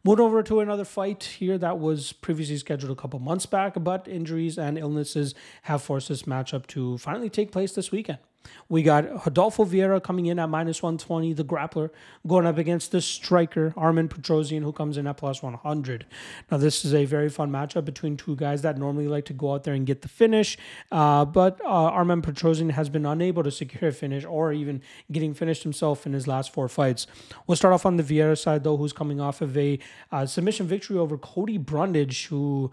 [0.08, 4.08] Moved over to another fight here that was previously scheduled a couple months back, but
[4.08, 8.20] injuries and illnesses have forced this matchup to finally take place this weekend.
[8.70, 11.90] We got Rodolfo Vieira coming in at minus 120, the grappler,
[12.26, 16.06] going up against the striker, Armen Petrosyan, who comes in at plus 100.
[16.52, 19.54] Now, this is a very fun matchup between two guys that normally like to go
[19.54, 20.58] out there and get the finish,
[20.92, 24.82] uh, but uh, Armen Petrosyan has been unable to secure a finish or even
[25.12, 27.08] getting finished himself in his last four fights.
[27.46, 29.80] We'll start off on the Vieira side, though, who's coming off of a
[30.12, 32.72] uh, submission victory over Cody Brundage, who.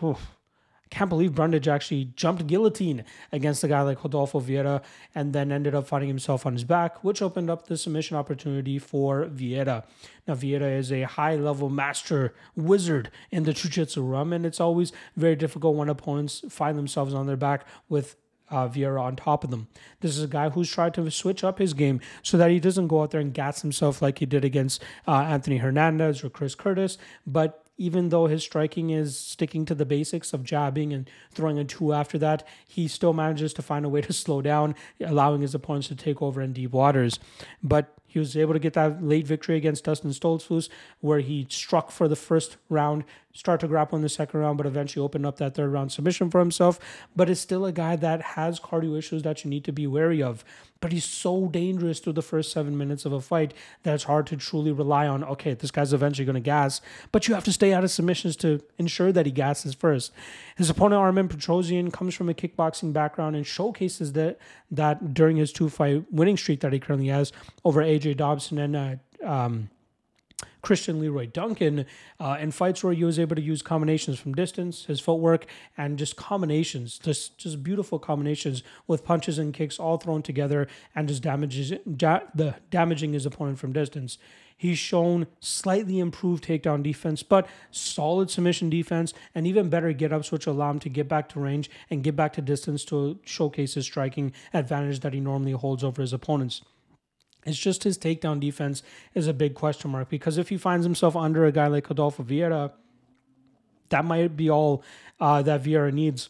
[0.90, 4.82] can't believe Brundage actually jumped guillotine against a guy like Rodolfo Vieira
[5.14, 8.78] and then ended up finding himself on his back, which opened up the submission opportunity
[8.78, 9.84] for Vieira.
[10.28, 14.60] Now, Vieira is a high level master wizard in the Jiu Jitsu realm, and it's
[14.60, 18.16] always very difficult when opponents find themselves on their back with
[18.50, 19.68] uh, Vieira on top of them.
[20.00, 22.86] This is a guy who's tried to switch up his game so that he doesn't
[22.86, 26.54] go out there and gas himself like he did against uh, Anthony Hernandez or Chris
[26.54, 26.96] Curtis,
[27.26, 31.64] but even though his striking is sticking to the basics of jabbing and throwing a
[31.64, 35.54] two after that, he still manages to find a way to slow down, allowing his
[35.54, 37.18] opponents to take over in deep waters.
[37.62, 40.68] But he was able to get that late victory against Dustin Stoltzfus,
[41.00, 43.04] where he struck for the first round,
[43.36, 46.30] start to grapple in the second round, but eventually opened up that third round submission
[46.30, 46.80] for himself.
[47.14, 50.22] But is still a guy that has cardio issues that you need to be wary
[50.22, 50.44] of.
[50.80, 54.26] But he's so dangerous through the first seven minutes of a fight that it's hard
[54.28, 56.80] to truly rely on, okay, this guy's eventually going to gas.
[57.12, 60.12] But you have to stay out of submissions to ensure that he gasses first.
[60.56, 64.38] His opponent, Armen Petrosyan, comes from a kickboxing background and showcases that,
[64.70, 67.32] that during his two fight winning streak that he currently has
[67.64, 69.70] over AJ Dobson and uh, um,
[70.66, 71.86] Christian Leroy Duncan
[72.18, 75.46] uh, in fights where he was able to use combinations from distance, his footwork,
[75.78, 81.06] and just combinations, just just beautiful combinations with punches and kicks all thrown together and
[81.06, 84.18] just damages da- the damaging his opponent from distance.
[84.56, 90.32] He's shown slightly improved takedown defense, but solid submission defense and even better get ups,
[90.32, 93.74] which allow him to get back to range and get back to distance to showcase
[93.74, 96.62] his striking advantage that he normally holds over his opponents.
[97.46, 98.82] It's just his takedown defense
[99.14, 102.24] is a big question mark because if he finds himself under a guy like Rodolfo
[102.24, 102.72] Vieira,
[103.88, 104.82] that might be all
[105.20, 106.28] uh, that Vieira needs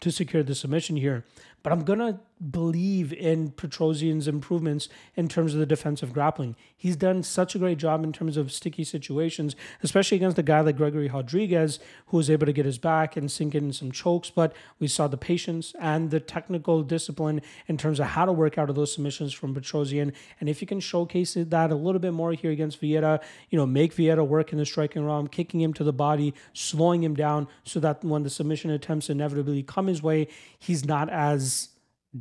[0.00, 1.24] to secure the submission here.
[1.62, 2.18] But I'm to
[2.50, 6.56] believe in Petrosyan's improvements in terms of the defensive grappling.
[6.76, 10.60] He's done such a great job in terms of sticky situations, especially against a guy
[10.60, 14.30] like Gregory Rodrigues, who was able to get his back and sink in some chokes.
[14.30, 18.58] But we saw the patience and the technical discipline in terms of how to work
[18.58, 20.12] out of those submissions from Petrosyan.
[20.40, 23.66] And if you can showcase that a little bit more here against Vieira, you know,
[23.66, 27.48] make Vieira work in the striking realm, kicking him to the body, slowing him down
[27.64, 30.28] so that when the submission attempts inevitably come his way,
[30.58, 31.70] he's not as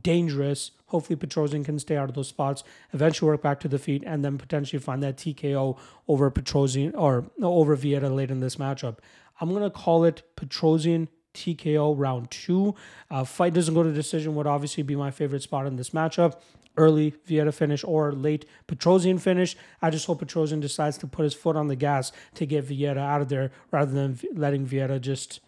[0.01, 0.71] dangerous.
[0.87, 4.23] Hopefully, Petrosyan can stay out of those spots, eventually work back to the feet, and
[4.23, 5.77] then potentially find that TKO
[6.07, 8.97] over Petrosyan or over Vieira late in this matchup.
[9.39, 12.75] I'm going to call it Petrosyan TKO round two.
[13.09, 16.39] Uh, fight doesn't go to decision would obviously be my favorite spot in this matchup.
[16.75, 19.55] Early Vieira finish or late Petrosyan finish.
[19.81, 22.97] I just hope Petrosyan decides to put his foot on the gas to get Vieira
[22.97, 25.39] out of there rather than letting Vieira just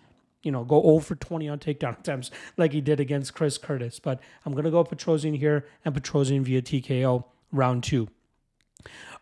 [0.46, 4.00] you know, go 0 for 20 on takedown attempts like he did against Chris Curtis.
[4.00, 8.08] But I'm going to go Petrosyan here and Petrosyan via TKO round two.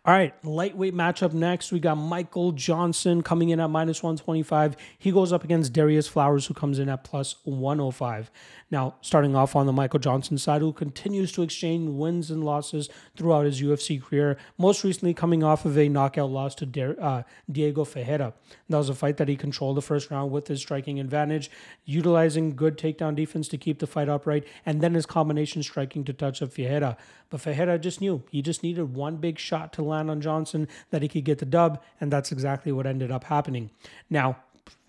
[0.05, 1.71] All right, lightweight matchup next.
[1.71, 4.75] We got Michael Johnson coming in at minus 125.
[4.97, 8.29] He goes up against Darius Flowers, who comes in at plus 105.
[8.69, 12.89] Now, starting off on the Michael Johnson side, who continues to exchange wins and losses
[13.15, 17.23] throughout his UFC career, most recently coming off of a knockout loss to De- uh,
[17.49, 18.33] Diego Ferreira.
[18.67, 21.49] That was a fight that he controlled the first round with his striking advantage,
[21.85, 26.11] utilizing good takedown defense to keep the fight upright, and then his combination striking to
[26.11, 26.97] touch up Ferreira.
[27.29, 31.01] But Ferreira just knew he just needed one big shot to land on Johnson that
[31.01, 33.69] he could get the dub, and that's exactly what ended up happening.
[34.09, 34.37] Now,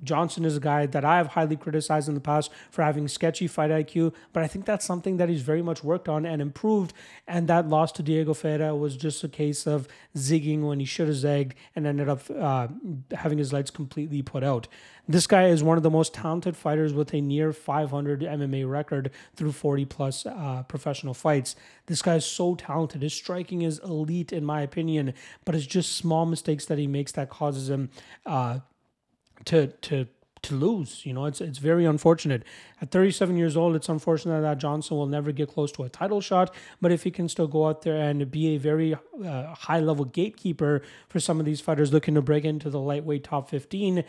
[0.03, 3.47] Johnson is a guy that I have highly criticized in the past for having sketchy
[3.47, 6.93] fight IQ, but I think that's something that he's very much worked on and improved.
[7.27, 11.09] And that loss to Diego Ferreira was just a case of zigging when he should
[11.09, 12.69] have zagged and ended up uh,
[13.13, 14.69] having his lights completely put out.
[15.07, 19.11] This guy is one of the most talented fighters with a near 500 MMA record
[19.37, 21.57] through 40 plus uh, professional fights.
[21.87, 23.03] This guy is so talented.
[23.03, 25.13] His striking is elite, in my opinion,
[25.45, 27.91] but it's just small mistakes that he makes that causes him.
[28.25, 28.61] Uh,
[29.47, 30.07] to to
[30.45, 31.05] to lose.
[31.05, 32.45] You know, it's it's very unfortunate.
[32.81, 36.21] At 37 years old, it's unfortunate that Johnson will never get close to a title
[36.21, 36.55] shot.
[36.81, 40.05] But if he can still go out there and be a very uh, high level
[40.05, 44.05] gatekeeper for some of these fighters looking to break into the lightweight top 15,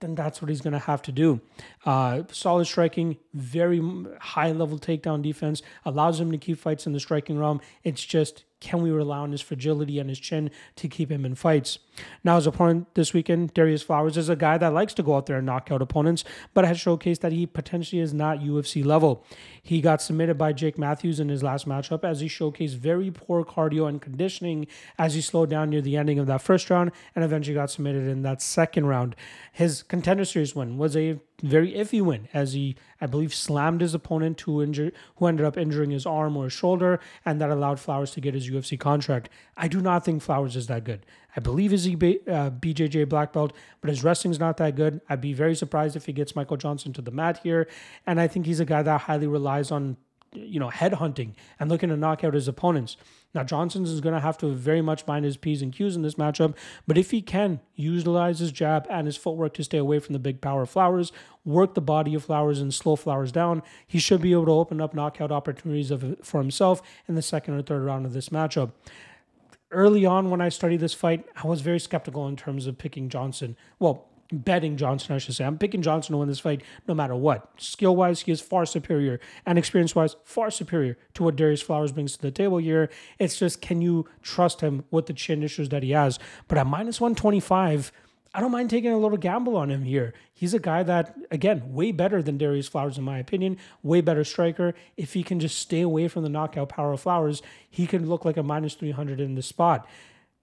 [0.00, 1.40] then that's what he's going to have to do.
[1.86, 3.80] Uh, solid striking, very
[4.20, 7.60] high level takedown defense allows him to keep fights in the striking realm.
[7.82, 11.34] It's just can we rely on his fragility and his chin to keep him in
[11.34, 11.80] fights?
[12.22, 15.26] Now, his opponent this weekend, Darius Flowers, is a guy that likes to go out
[15.26, 16.22] there and knock out opponents,
[16.54, 19.26] but has showcased that he potentially is not UFC level.
[19.60, 23.44] He got submitted by Jake Matthews in his last matchup as he showcased very poor
[23.44, 27.24] cardio and conditioning as he slowed down near the ending of that first round and
[27.24, 29.16] eventually got submitted in that second round.
[29.52, 33.94] His contender series win was a very iffy win as he, I believe, slammed his
[33.94, 37.80] opponent who injured, who ended up injuring his arm or his shoulder, and that allowed
[37.80, 39.28] Flowers to get his UFC contract.
[39.56, 41.04] I do not think Flowers is that good.
[41.36, 45.00] I believe he's a uh, BJJ black belt, but his wrestling's not that good.
[45.08, 47.68] I'd be very surprised if he gets Michael Johnson to the mat here,
[48.06, 49.96] and I think he's a guy that highly relies on
[50.32, 52.96] you know, head hunting and looking to knock out his opponents.
[53.34, 56.02] Now, Johnson's is going to have to very much mind his P's and Q's in
[56.02, 56.54] this matchup,
[56.86, 60.18] but if he can utilize his jab and his footwork to stay away from the
[60.18, 61.12] big power of Flowers,
[61.44, 64.80] work the body of Flowers and slow Flowers down, he should be able to open
[64.80, 68.72] up knockout opportunities of, for himself in the second or third round of this matchup
[69.72, 73.08] early on when I studied this fight, I was very skeptical in terms of picking
[73.08, 73.56] Johnson.
[73.78, 75.44] Well, betting Johnson, I should say.
[75.44, 77.50] I'm picking Johnson to win this fight no matter what.
[77.58, 81.92] Skill wise, he is far superior, and experience wise, far superior to what Darius Flowers
[81.92, 82.90] brings to the table here.
[83.18, 86.18] It's just, can you trust him with the chin issues that he has?
[86.48, 87.92] But at minus 125,
[88.34, 90.14] I don't mind taking a little gamble on him here.
[90.32, 94.24] He's a guy that, again, way better than Darius Flowers, in my opinion, way better
[94.24, 94.74] striker.
[94.96, 98.24] If he can just stay away from the knockout power of Flowers, he can look
[98.24, 99.86] like a minus 300 in the spot.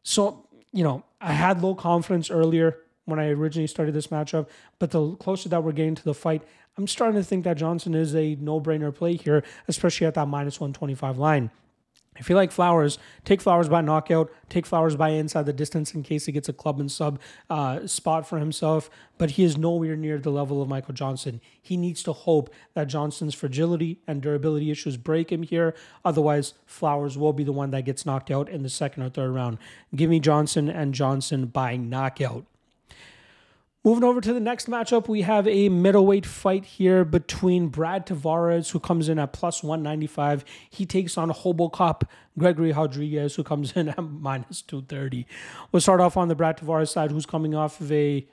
[0.04, 2.78] So, you know, I had low confidence earlier
[3.10, 4.48] when I originally started this matchup.
[4.78, 6.44] But the closer that we're getting to the fight,
[6.78, 10.28] I'm starting to think that Johnson is a no brainer play here, especially at that
[10.28, 11.52] minus 125 line.
[12.20, 16.04] If you like Flowers, take Flowers by knockout, take Flowers by inside the distance in
[16.04, 17.18] case he gets a club and sub
[17.50, 18.90] uh, spot for himself.
[19.18, 21.40] But he is nowhere near the level of Michael Johnson.
[21.62, 25.74] He needs to hope that Johnson's fragility and durability issues break him here.
[26.04, 29.32] Otherwise, Flowers will be the one that gets knocked out in the second or third
[29.32, 29.58] round.
[29.96, 32.46] Give me Johnson and Johnson by knockout.
[33.86, 38.72] Moving over to the next matchup, we have a middleweight fight here between Brad Tavares,
[38.72, 40.44] who comes in at plus 195.
[40.70, 42.02] He takes on Robocop
[42.38, 45.26] Gregory Rodrigues, who comes in at minus 230.
[45.72, 48.28] We'll start off on the Brad Tavares side, who's coming off of a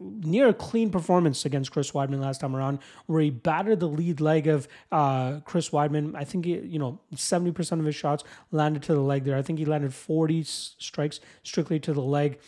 [0.00, 4.46] near clean performance against Chris Weidman last time around, where he battered the lead leg
[4.46, 6.14] of uh, Chris Weidman.
[6.14, 9.36] I think he, you know seventy percent of his shots landed to the leg there.
[9.36, 12.38] I think he landed forty strikes strictly to the leg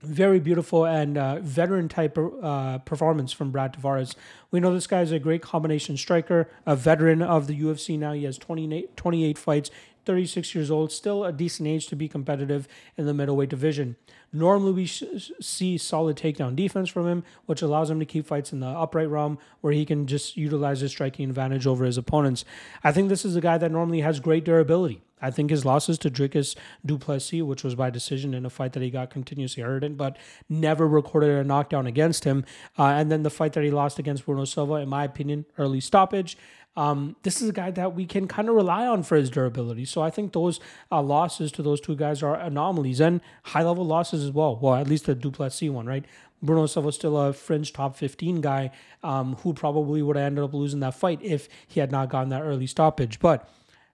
[0.00, 4.14] very beautiful and uh, veteran type uh, performance from Brad Tavares.
[4.50, 8.12] We know this guy is a great combination striker, a veteran of the UFC now.
[8.12, 9.70] He has 28, 28 fights,
[10.04, 13.96] 36 years old, still a decent age to be competitive in the middleweight division.
[14.32, 15.02] Normally, we sh-
[15.40, 19.08] see solid takedown defense from him, which allows him to keep fights in the upright
[19.08, 22.44] realm where he can just utilize his striking advantage over his opponents.
[22.84, 25.02] I think this is a guy that normally has great durability.
[25.20, 28.72] I think his losses to Dricus Du Plessis, which was by decision in a fight
[28.72, 30.16] that he got continuously hurt in, but
[30.48, 32.44] never recorded a knockdown against him.
[32.78, 35.80] Uh, and then the fight that he lost against Bruno Silva, in my opinion, early
[35.80, 36.36] stoppage.
[36.76, 39.84] Um, this is a guy that we can kind of rely on for his durability.
[39.84, 40.60] So I think those
[40.92, 44.56] uh, losses to those two guys are anomalies and high level losses as well.
[44.56, 46.04] Well, at least the Du Plessis one, right?
[46.40, 48.70] Bruno Silva still a fringe top 15 guy
[49.02, 52.28] um, who probably would have ended up losing that fight if he had not gotten
[52.28, 53.18] that early stoppage.
[53.18, 53.48] But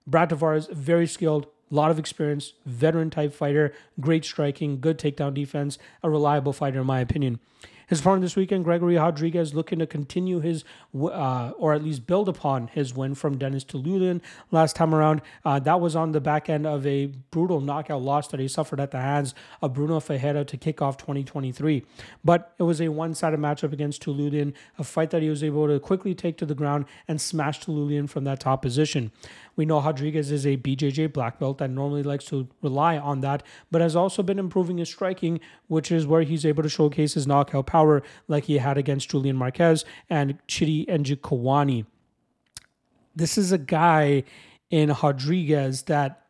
[0.07, 5.33] Brad Tavares, very skilled, a lot of experience, veteran type fighter, great striking, good takedown
[5.33, 7.39] defense, a reliable fighter, in my opinion.
[7.87, 10.63] His opponent this weekend, Gregory Rodrigues, looking to continue his,
[10.93, 14.21] uh, or at least build upon his win from Denis Tiuliulin
[14.51, 15.21] last time around.
[15.43, 18.79] Uh, that was on the back end of a brutal knockout loss that he suffered
[18.79, 21.83] at the hands of Brunno Ferreira to kick off 2023.
[22.23, 25.79] But it was a one-sided matchup against Tiuliulin, a fight that he was able to
[25.79, 29.11] quickly take to the ground and smash Tiuliulin from that top position.
[29.55, 33.43] We know Rodrigues is a BJJ black belt that normally likes to rely on that,
[33.71, 37.25] but has also been improving his striking, which is where he's able to showcase his
[37.25, 41.85] knockout power like he had against Julian Marquez and Chidi Njokuani.
[43.13, 44.23] This is a guy
[44.69, 46.21] in Rodrigues that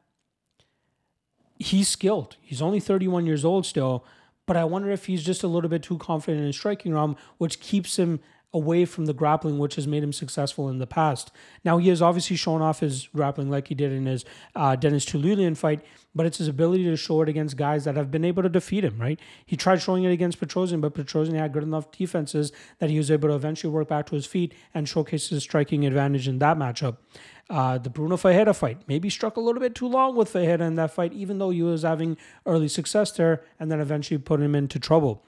[1.59, 2.37] he's skilled.
[2.41, 4.05] He's only 31 years old still,
[4.47, 7.15] but I wonder if he's just a little bit too confident in his striking realm,
[7.37, 8.19] which keeps him
[8.55, 11.29] away from the grappling, which has made him successful in the past.
[11.65, 14.23] Now, he has obviously shown off his grappling like he did in his
[14.55, 15.81] uh, Denis Tiuliulin fight,
[16.15, 18.85] but it's his ability to show it against guys that have been able to defeat
[18.85, 19.19] him, right?
[19.45, 23.11] He tried showing it against Petrosyan, but Petrosyan had good enough defenses that he was
[23.11, 26.57] able to eventually work back to his feet and showcase his striking advantage in that
[26.57, 26.97] matchup.
[27.49, 30.75] Uh, the Brunno Ferreira fight maybe struck a little bit too long with Ferreira in
[30.75, 34.55] that fight, even though he was having early success there, and then eventually put him
[34.55, 35.23] into trouble.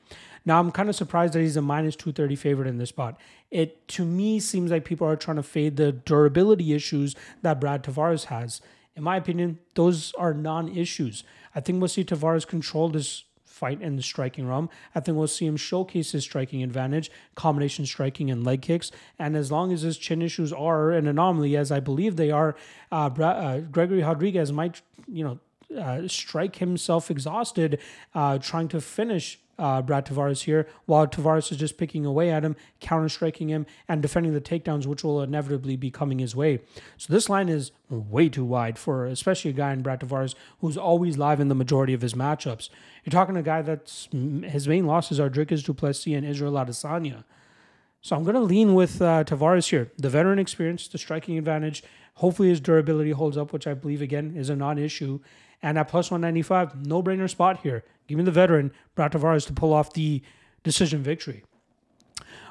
[0.48, 3.20] Now I'm kind of surprised that he's a minus 230 favorite in this spot.
[3.52, 7.84] It to me seems like people are trying to fade the durability issues that Brad
[7.84, 8.62] Tavares has.
[8.96, 11.26] In my opinion, those are non-issues.
[11.54, 14.70] I think we'll see Tavares control this fight in the striking realm.
[14.96, 18.90] I think we'll see him showcase his striking advantage, combination striking and leg kicks.
[19.20, 22.56] And as long as his chin issues are an anomaly, as I believe they are,
[22.90, 25.40] uh, uh, Gregory Rodrigues might, you know,
[25.78, 27.82] uh, strike himself exhausted
[28.16, 32.44] uh, trying to finish uh, Brad Tavares here, while Tavares is just picking away at
[32.44, 36.60] him, counter striking him, and defending the takedowns, which will inevitably be coming his way.
[36.98, 40.78] So this line is way too wide for especially a guy in Brad Tavares who's
[40.78, 42.70] always live in the majority of his matchups.
[43.04, 46.54] You're talking to a guy that's his main losses are Dricus Du Plessis and Israel
[46.54, 47.24] Adesanya.
[48.02, 49.92] So I'm going to lean with uh, Tavares here.
[49.98, 51.84] The veteran experience, the striking advantage.
[52.16, 55.20] Hopefully his durability holds up, which I believe again is a non-issue.
[55.62, 57.84] And at plus 195, no brainer spot here.
[58.08, 60.22] Give me the veteran, Brad Tavares, to pull off the
[60.64, 61.44] decision victory.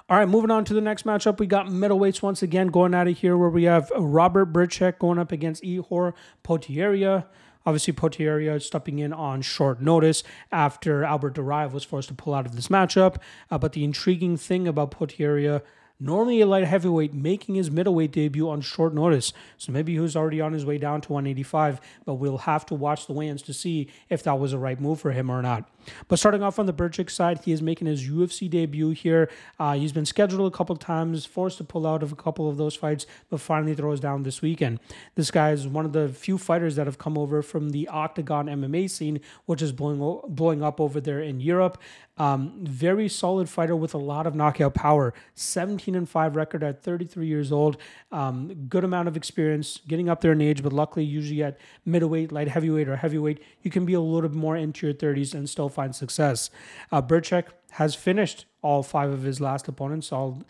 [0.09, 1.40] All right, moving on to the next matchup.
[1.40, 5.18] We got middleweights once again going out of here where we have Robert Bryczek going
[5.18, 6.12] up against Ihor
[6.44, 7.26] Potieria.
[7.64, 12.46] Obviously, Potieria stepping in on short notice after Albert Duraev was forced to pull out
[12.46, 13.16] of this matchup.
[13.50, 15.62] Uh, but the intriguing thing about Potieria
[15.99, 19.32] normally a light heavyweight making his middleweight debut on short notice.
[19.57, 22.74] So maybe he was already on his way down to 185, but we'll have to
[22.74, 25.68] watch the weigh-ins to see if that was a right move for him or not.
[26.09, 29.30] But starting off on the Bryczek side, he is making his UFC debut here.
[29.59, 32.57] Uh, he's been scheduled a couple times, forced to pull out of a couple of
[32.57, 34.80] those fights, but finally throws down this weekend.
[35.14, 38.51] This guy is one of the few fighters that have come over from the OKTAGON
[38.51, 41.78] MMA scene, which is blowing blowing up over there in Europe.
[42.18, 45.12] Um, very solid fighter with a lot of knockout power.
[45.34, 47.76] 17 and 5 record at 33 years old.
[48.10, 52.32] Um, good amount of experience, getting up there in age, but luckily, usually at middleweight,
[52.32, 55.48] light heavyweight, or heavyweight, you can be a little bit more into your 30s and
[55.48, 56.50] still find success.
[56.90, 60.42] Uh, Bryczek has finished all five of his last opponents all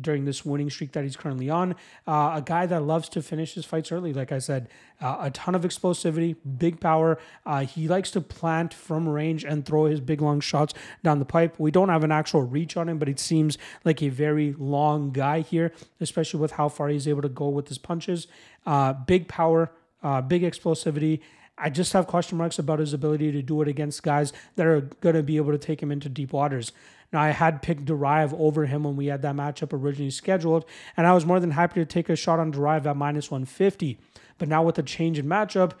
[0.00, 1.72] during this winning streak that he's currently on.
[2.06, 4.68] Uh, a guy that loves to finish his fights early, like I said,
[5.00, 7.18] uh, a ton of explosivity, big power.
[7.44, 11.24] Uh, he likes to plant from range and throw his big long shots down the
[11.24, 11.56] pipe.
[11.58, 15.10] We don't have an actual reach on him, but it seems like a very long
[15.10, 18.28] guy here, especially with how far he's able to go with his punches.
[18.66, 19.70] Uh, big power,
[20.02, 21.20] uh, big explosivity.
[21.58, 24.82] I just have question marks about his ability to do it against guys that are
[25.00, 26.72] going to be able to take him into deep waters.
[27.12, 31.06] Now, I had picked Duraev over him when we had that matchup originally scheduled, and
[31.06, 33.98] I was more than happy to take a shot on Duraev at minus 150.
[34.36, 35.72] But now with the change in matchup,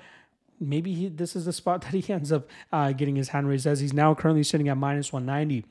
[0.60, 3.66] maybe he, this is the spot that he ends up uh, getting his hand raised
[3.66, 5.64] as he's now currently sitting at minus 190.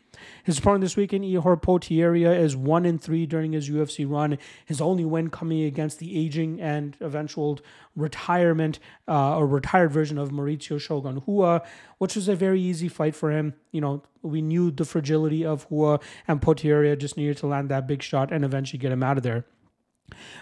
[0.43, 4.37] His opponent this weekend, Ihor Potieria, is one in three during his UFC run.
[4.65, 7.59] His only win coming against the aging and eventual
[7.95, 11.61] retirement uh, or retired version of Mauricio Shogun Hua,
[11.99, 13.53] which was a very easy fight for him.
[13.71, 17.87] You know, we knew the fragility of Hua, and Potieria just needed to land that
[17.87, 19.45] big shot and eventually get him out of there.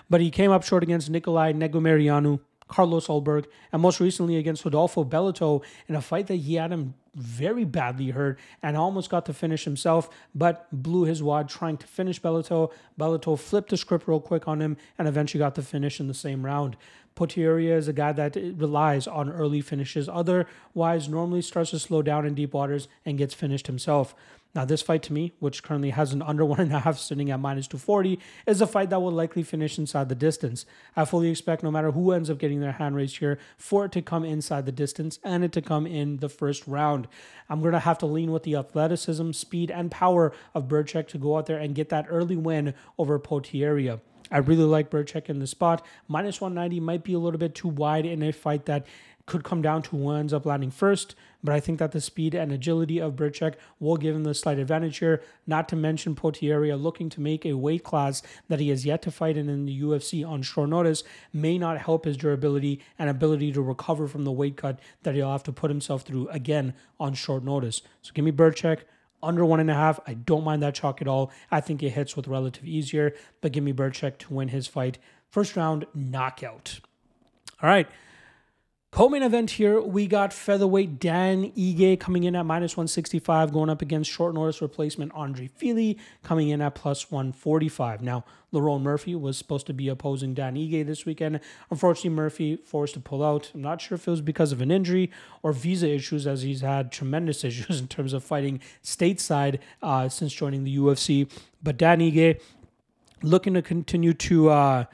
[0.09, 5.03] But he came up short against Nicolae Negumereanu Carlos Ulberg, and most recently against Rodolfo
[5.03, 9.33] Bellato in a fight that he had him very badly hurt and almost got to
[9.33, 12.71] finish himself, but blew his wad trying to finish Bellato.
[12.99, 16.13] Bellato flipped the script real quick on him and eventually got to finish in the
[16.13, 16.75] same round.
[17.15, 20.09] Potieria is a guy that relies on early finishes.
[20.09, 24.13] Otherwise, normally starts to slow down in deep waters and gets finished himself.
[24.55, 27.29] Now, this fight to me, which currently has an under one and a half sitting
[27.29, 30.65] at minus 240, is a fight that will likely finish inside the distance.
[30.95, 33.91] I fully expect no matter who ends up getting their hand raised here, for it
[33.91, 37.09] to come inside the distance and it to come in the first round.
[37.49, 41.17] I'm going to have to lean with the athleticism, speed, and power of Bryczek to
[41.17, 43.99] go out there and get that early win over Potieria.
[44.31, 45.85] I really like Bryczek in the spot.
[46.07, 48.87] Minus 190 might be a little bit too wide in a fight that
[49.25, 52.35] could come down to who ends up landing first, but I think that the speed
[52.35, 55.23] and agility of Bryczek will give him the slight advantage here.
[55.47, 59.11] Not to mention Potieria looking to make a weight class that he has yet to
[59.11, 61.03] fight in in the UFC on short notice
[61.33, 65.31] may not help his durability and ability to recover from the weight cut that he'll
[65.31, 67.81] have to put himself through again on short notice.
[68.01, 68.81] So give me Bryczek
[69.23, 69.99] under one and a half.
[70.05, 71.31] I don't mind that chalk at all.
[71.49, 74.99] I think it hits with relative easier, but give me Bryczek to win his fight.
[75.29, 76.79] First round knockout.
[77.61, 77.87] All right.
[78.95, 83.81] Co-main event here, we got featherweight Dan Ige coming in at minus 165, going up
[83.81, 88.01] against short notice replacement Andre Fili coming in at plus 145.
[88.01, 88.23] Now,
[88.53, 91.41] Lerone Murphy was supposed to be opposing Dan Ige this weekend.
[91.69, 93.51] Unfortunately, Murphy forced to pull out.
[93.53, 95.11] I'm not sure if it was because of an injury
[95.43, 100.31] or visa issues, as he's had tremendous issues in terms of fighting stateside uh, since
[100.31, 101.29] joining the UFC.
[101.61, 102.39] But Dan Ige
[103.21, 104.51] looking to continue to...
[104.51, 104.85] Uh,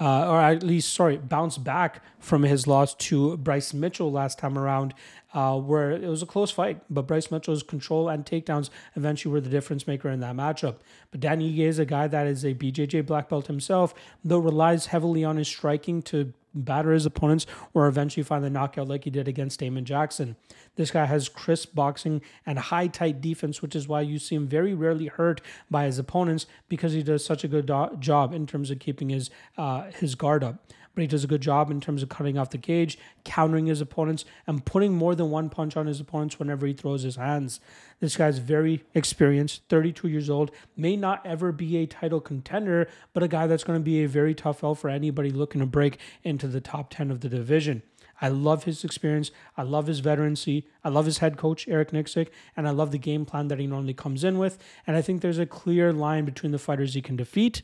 [0.00, 4.58] uh, or at least, sorry, bounce back from his loss to Bryce Mitchell last time
[4.58, 4.94] around,
[5.36, 6.80] uh, where it was a close fight.
[6.88, 10.76] But Bryce Mitchell's control and takedowns eventually were the difference maker in that matchup.
[11.10, 14.86] But Dan Ige is a guy that is a BJJ black belt himself, though relies
[14.86, 19.10] heavily on his striking to batter his opponents or eventually find the knockout like he
[19.10, 20.36] did against Damon Jackson.
[20.76, 24.48] This guy has crisp boxing and high tight defense, which is why you see him
[24.48, 28.46] very rarely hurt by his opponents because he does such a good do- job in
[28.46, 29.28] terms of keeping his
[29.58, 30.64] uh, his guard up
[30.96, 33.82] but he does a good job in terms of cutting off the cage, countering his
[33.82, 37.60] opponents, and putting more than one punch on his opponents whenever he throws his hands.
[38.00, 43.22] This guy's very experienced, 32 years old, may not ever be a title contender, but
[43.22, 45.98] a guy that's going to be a very tough L for anybody looking to break
[46.24, 47.82] into the top 10 of the division.
[48.22, 49.30] I love his experience.
[49.54, 50.66] I love his veterancy.
[50.82, 53.66] I love his head coach, Eric Nicksick, and I love the game plan that he
[53.66, 54.58] normally comes in with.
[54.86, 57.60] And I think there's a clear line between the fighters he can defeat,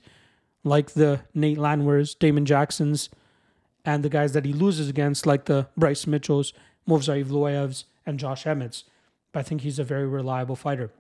[0.62, 3.08] like the Nate Landwehr's, Damon Jackson's,
[3.84, 6.52] and the guys that he loses against, like the Bryce Mitchells,
[6.88, 8.84] Movsar Evloevs, and Josh Emmetts.
[9.32, 10.90] But I think he's a very reliable fighter.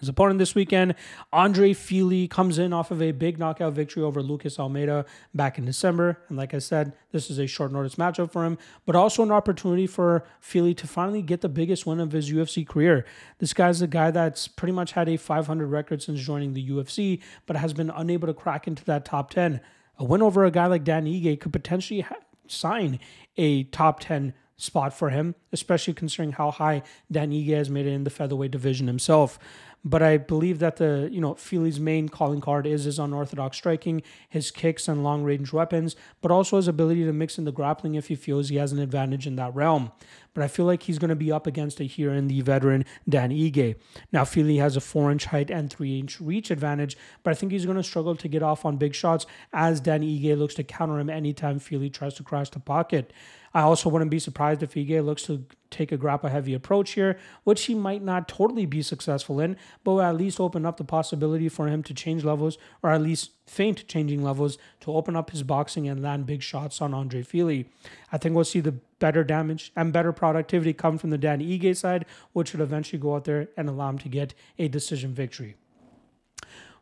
[0.00, 0.94] His opponent this weekend,
[1.32, 5.04] Andre Fili, comes in off of a big knockout victory over Lucas Almeida
[5.34, 6.18] back in December.
[6.28, 9.32] And like I said, this is a short notice matchup for him, but also an
[9.32, 13.04] opportunity for Fili to finally get the biggest win of his UFC career.
[13.38, 17.20] This guy's a guy that's pretty much had a 500 record since joining the UFC,
[17.46, 19.60] but has been unable to crack into that top 10.
[19.98, 23.00] A win over a guy like Dan Ige could potentially ha- sign
[23.36, 27.92] a top 10 spot for him, especially considering how high Dan Ige has made it
[27.92, 29.38] in the featherweight division himself.
[29.84, 34.02] But I believe that the you know Fili's main calling card is his unorthodox striking,
[34.28, 37.94] his kicks and long range weapons, but also his ability to mix in the grappling
[37.94, 39.92] if he feels he has an advantage in that realm.
[40.34, 42.84] But I feel like he's going to be up against a here in the veteran
[43.08, 43.76] Dan Ige.
[44.12, 47.52] Now Fili has a four inch height and three inch reach advantage, but I think
[47.52, 50.64] he's going to struggle to get off on big shots as Dan Ige looks to
[50.64, 53.12] counter him anytime Fili tries to crash the pocket.
[53.54, 57.18] I also wouldn't be surprised if Ige looks to take a grapple heavy approach here,
[57.44, 60.84] which he might not totally be successful in, but will at least open up the
[60.84, 65.30] possibility for him to change levels or at least feint changing levels to open up
[65.30, 67.68] his boxing and land big shots on Andre Fili.
[68.12, 71.76] I think we'll see the better damage and better productivity come from the Dan Ige
[71.76, 75.56] side, which should eventually go out there and allow him to get a decision victory.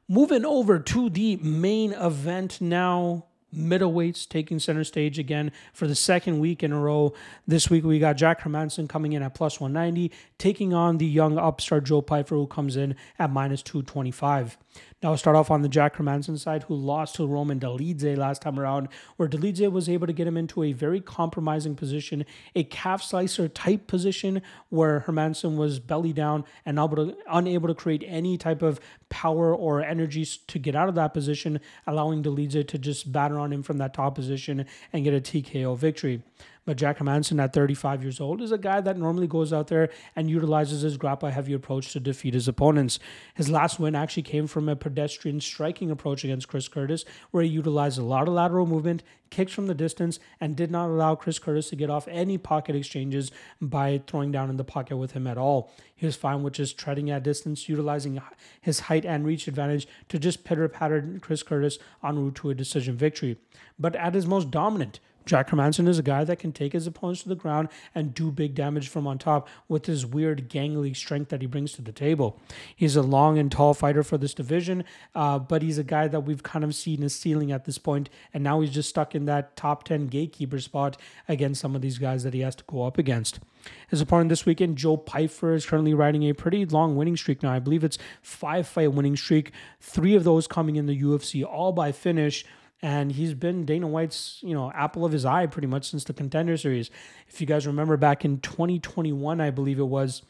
[0.09, 6.41] Moving over to the main event now middleweights taking center stage again for the second
[6.41, 7.15] week in a row.
[7.47, 11.39] This week we got Jack Hermansson coming in at plus 190, taking on the young
[11.39, 14.59] upstart Joe Pyfer, who comes in at minus 225.
[15.03, 18.43] Now we'll start off on the Jack Hermansson side, who lost to Roman Dolidze last
[18.43, 22.25] time around, where Dolidze was able to get him into a very compromising position,
[22.55, 27.75] a calf slicer type position, where Hermansson was belly down and unable to, unable to
[27.75, 32.67] create any type of power or energy to get out of that position, allowing Dolidze
[32.67, 36.23] to just batter on him from that top position and get a TKO victory.
[36.67, 39.89] But Jack Hermansson at 35 years old is a guy that normally goes out there
[40.17, 42.99] and utilizes his grapple heavy approach to defeat his opponents.
[43.35, 47.49] His last win actually came from a pedestrian striking approach against Chris Curtis, where he
[47.49, 51.39] utilized a lot of lateral movement, kicks from the distance, and did not allow Chris
[51.39, 55.29] Curtis to get off any pocket exchanges by throwing down in the pocket with him
[55.29, 55.73] at all.
[55.95, 58.21] He was fine with just treading at distance, utilizing
[58.61, 62.55] his height and reach advantage to just pitter patter Chris Curtis en route to a
[62.55, 63.39] decision victory.
[63.79, 67.25] But at his most dominant, Jack Hermansson is a guy that can take his opponents
[67.25, 71.31] to the ground and do big damage from on top with his weird gangly strength
[71.31, 72.41] that he brings to the table.
[72.75, 76.21] He's a long and tall fighter for this division, uh, but he's a guy that
[76.21, 79.25] we've kind of seen his ceiling at this point, and now he's just stuck in
[79.27, 80.97] that top 10 gatekeeper spot
[81.29, 83.41] against some of these guys that he has to go up against.
[83.89, 87.53] His opponent this weekend, Joe Pyfer, is currently riding a pretty long winning streak now.
[87.53, 89.51] I believe it's five fight winning streak,
[89.81, 92.45] three of those coming in the UFC, all by finish
[92.83, 96.13] and he's been Dana White's, you know, apple of his eye pretty much since the
[96.13, 96.91] Contender Series.
[97.29, 100.23] If you guys remember back in 2021, I believe it was,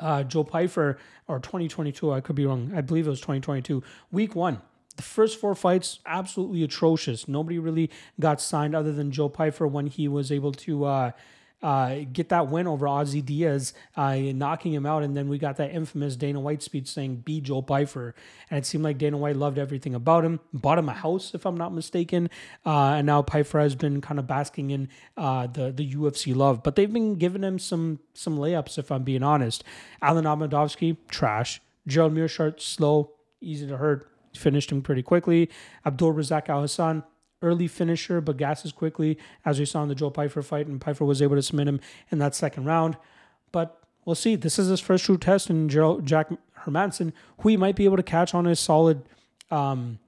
[0.00, 0.98] uh, Joe Pyfer,
[1.28, 2.72] or 2022, I could be wrong.
[2.74, 4.60] I believe it was 2022, week one.
[4.96, 7.28] The first four fights, absolutely atrocious.
[7.28, 11.10] Nobody really got signed other than Joe Pyfer when he was able to uh,
[11.62, 15.02] uh, get that win over Ozzy Diaz, uh, knocking him out.
[15.02, 18.14] And then we got that infamous Dana White speech saying, be Joe Pyfer.
[18.50, 21.46] And it seemed like Dana White loved everything about him, bought him a house, if
[21.46, 22.30] I'm not mistaken.
[22.64, 26.62] Uh, and now Pyfer has been kind of basking in uh, the, the UFC love.
[26.62, 29.64] But they've been giving him some, some layups, if I'm being honest.
[30.02, 31.60] Alen Amedovski, trash.
[31.86, 34.10] Gerald Meerschaert, slow, easy to hurt.
[34.34, 35.48] Finished him pretty quickly.
[35.86, 37.04] Abdul Razak Alhassan,
[37.46, 41.04] early finisher, but gasses quickly, as we saw in the Joe Pyfer fight, and Pyfer
[41.04, 41.80] was able to submit him
[42.10, 42.96] in that second round.
[43.52, 44.36] But we'll see.
[44.36, 46.30] This is his first true test, and Jack
[46.60, 49.02] Hermansson, who he might be able to catch on a solid,
[49.50, 49.98] um,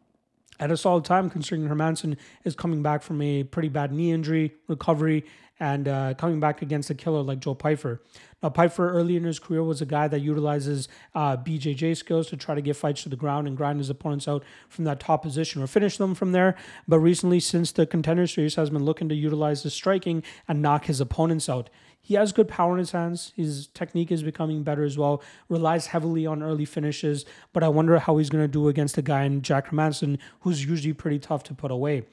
[0.61, 4.55] at a solid time, considering Hermansson is coming back from a pretty bad knee injury
[4.67, 5.25] recovery
[5.61, 8.01] and uh, coming back against a killer like Joe Pyfer.
[8.43, 12.37] Now, Pyfer early in his career was a guy that utilizes uh, BJJ skills to
[12.37, 15.23] try to get fights to the ground and grind his opponents out from that top
[15.23, 16.55] position or finish them from there.
[16.87, 20.85] But recently, since the contender series, has been looking to utilize the striking and knock
[20.85, 21.69] his opponents out.
[22.01, 23.33] He has good power in his hands.
[23.37, 25.23] His technique is becoming better as well.
[25.49, 29.03] Relies heavily on early finishes, but I wonder how he's going to do against a
[29.03, 32.05] guy in Jack Hermansson, who's usually pretty tough to put away.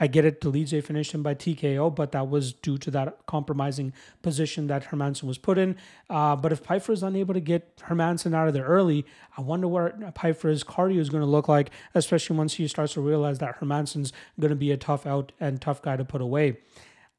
[0.00, 3.92] I get it, Dolidze finished him by TKO, but that was due to that compromising
[4.22, 5.76] position that Hermansson was put in.
[6.10, 9.68] Uh, but if Pyfer is unable to get Hermansson out of there early, I wonder
[9.68, 13.60] what Pyfer's cardio is going to look like, especially once he starts to realize that
[13.60, 16.58] Hermansson's going to be a tough out and tough guy to put away.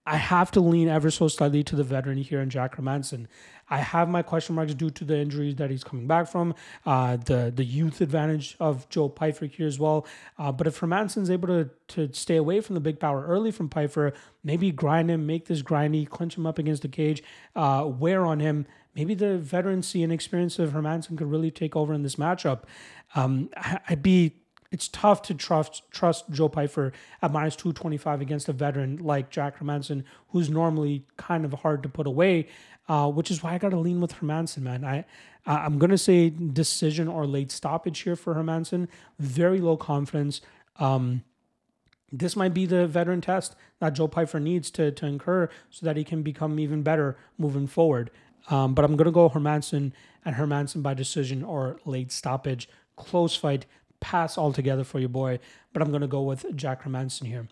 [0.06, 3.28] I have to lean ever so slightly to the veteran here in Jack Hermansson.
[3.70, 6.54] I have my question marks due to the injuries that he's coming back from,
[6.86, 10.06] uh, the the youth advantage of Joe Pyfer here as well.
[10.38, 13.68] Uh, but if Hermansson's able to to stay away from the big power early from
[13.70, 17.24] Pyfer, maybe grind him, make this grindy, clinch him up against the cage,
[17.56, 18.68] uh, wear on him.
[18.96, 22.64] Maybe the veterancy and experience of Hermansson could really take over in this matchup.
[23.16, 23.50] Um,
[23.90, 24.36] I'd be
[24.76, 29.58] it's tough to trust trust Joe Pyfer at minus 225 against a veteran like Jack
[29.58, 32.50] Hermansson, who's normally kind of hard to put away,
[32.90, 34.84] uh, which is why I got to lean with Hermansson, man.
[34.84, 35.06] I,
[35.46, 38.90] I'm to say decision or late stoppage here for Hermansson.
[39.18, 40.42] Very low confidence.
[40.78, 41.24] Um,
[42.12, 45.96] this might be the veteran test that Joe Pyfer needs to, to incur so that
[45.96, 48.12] he can become even better moving forward.
[48.50, 49.94] Um, but I'm to go Hermansson
[50.26, 52.68] and Hermansson by decision or late stoppage.
[52.98, 53.66] Close fight
[54.00, 55.40] pass altogether for your boy,
[55.74, 57.48] but I'm going to go with Jack Hermansson here.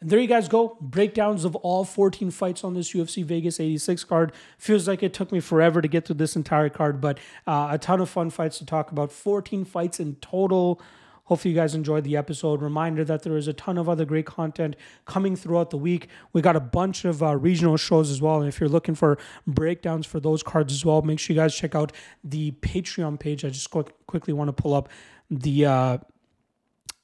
[0.00, 0.76] And there you guys go.
[0.80, 4.32] Breakdowns of all 14 fights on this UFC Vegas 86 card.
[4.58, 7.78] Feels like it took me forever to get through this entire card, but uh, a
[7.78, 9.12] ton of fun fights to talk about.
[9.12, 10.80] 14 fights in total.
[11.24, 12.60] Hopefully, you guys enjoyed the episode.
[12.60, 16.08] Reminder that there is a ton of other great content coming throughout the week.
[16.34, 18.40] We got a bunch of uh, regional shows as well.
[18.40, 19.16] And if you're looking for
[19.46, 23.42] breakdowns for those cards as well, make sure you guys check out the Patreon page.
[23.42, 24.90] I just quickly want to pull up
[25.30, 25.98] the uh,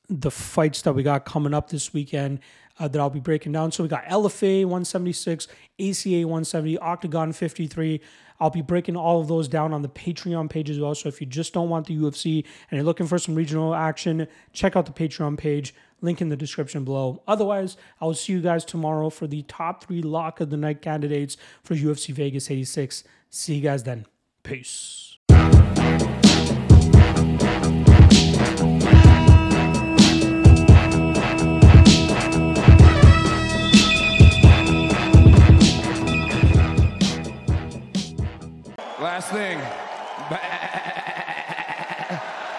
[0.09, 2.41] the fights that we got coming up this weekend
[2.81, 3.71] uh, that I'll be breaking down.
[3.71, 5.47] So we got LFA 176,
[5.79, 8.01] ACA 170, OKTAGON 53.
[8.41, 10.95] I'll be breaking all of those down on the Patreon page as well.
[10.95, 14.27] So if you just don't want the UFC and you're looking for some regional action,
[14.55, 15.75] check out the Patreon page.
[16.01, 17.23] Link in the description below.
[17.29, 20.81] Otherwise, I will see you guys tomorrow for the top three lock of the night
[20.81, 23.05] candidates for UFC Vegas 86.
[23.29, 24.07] See you guys then.
[24.43, 25.19] Peace.
[39.21, 40.60] Last thing.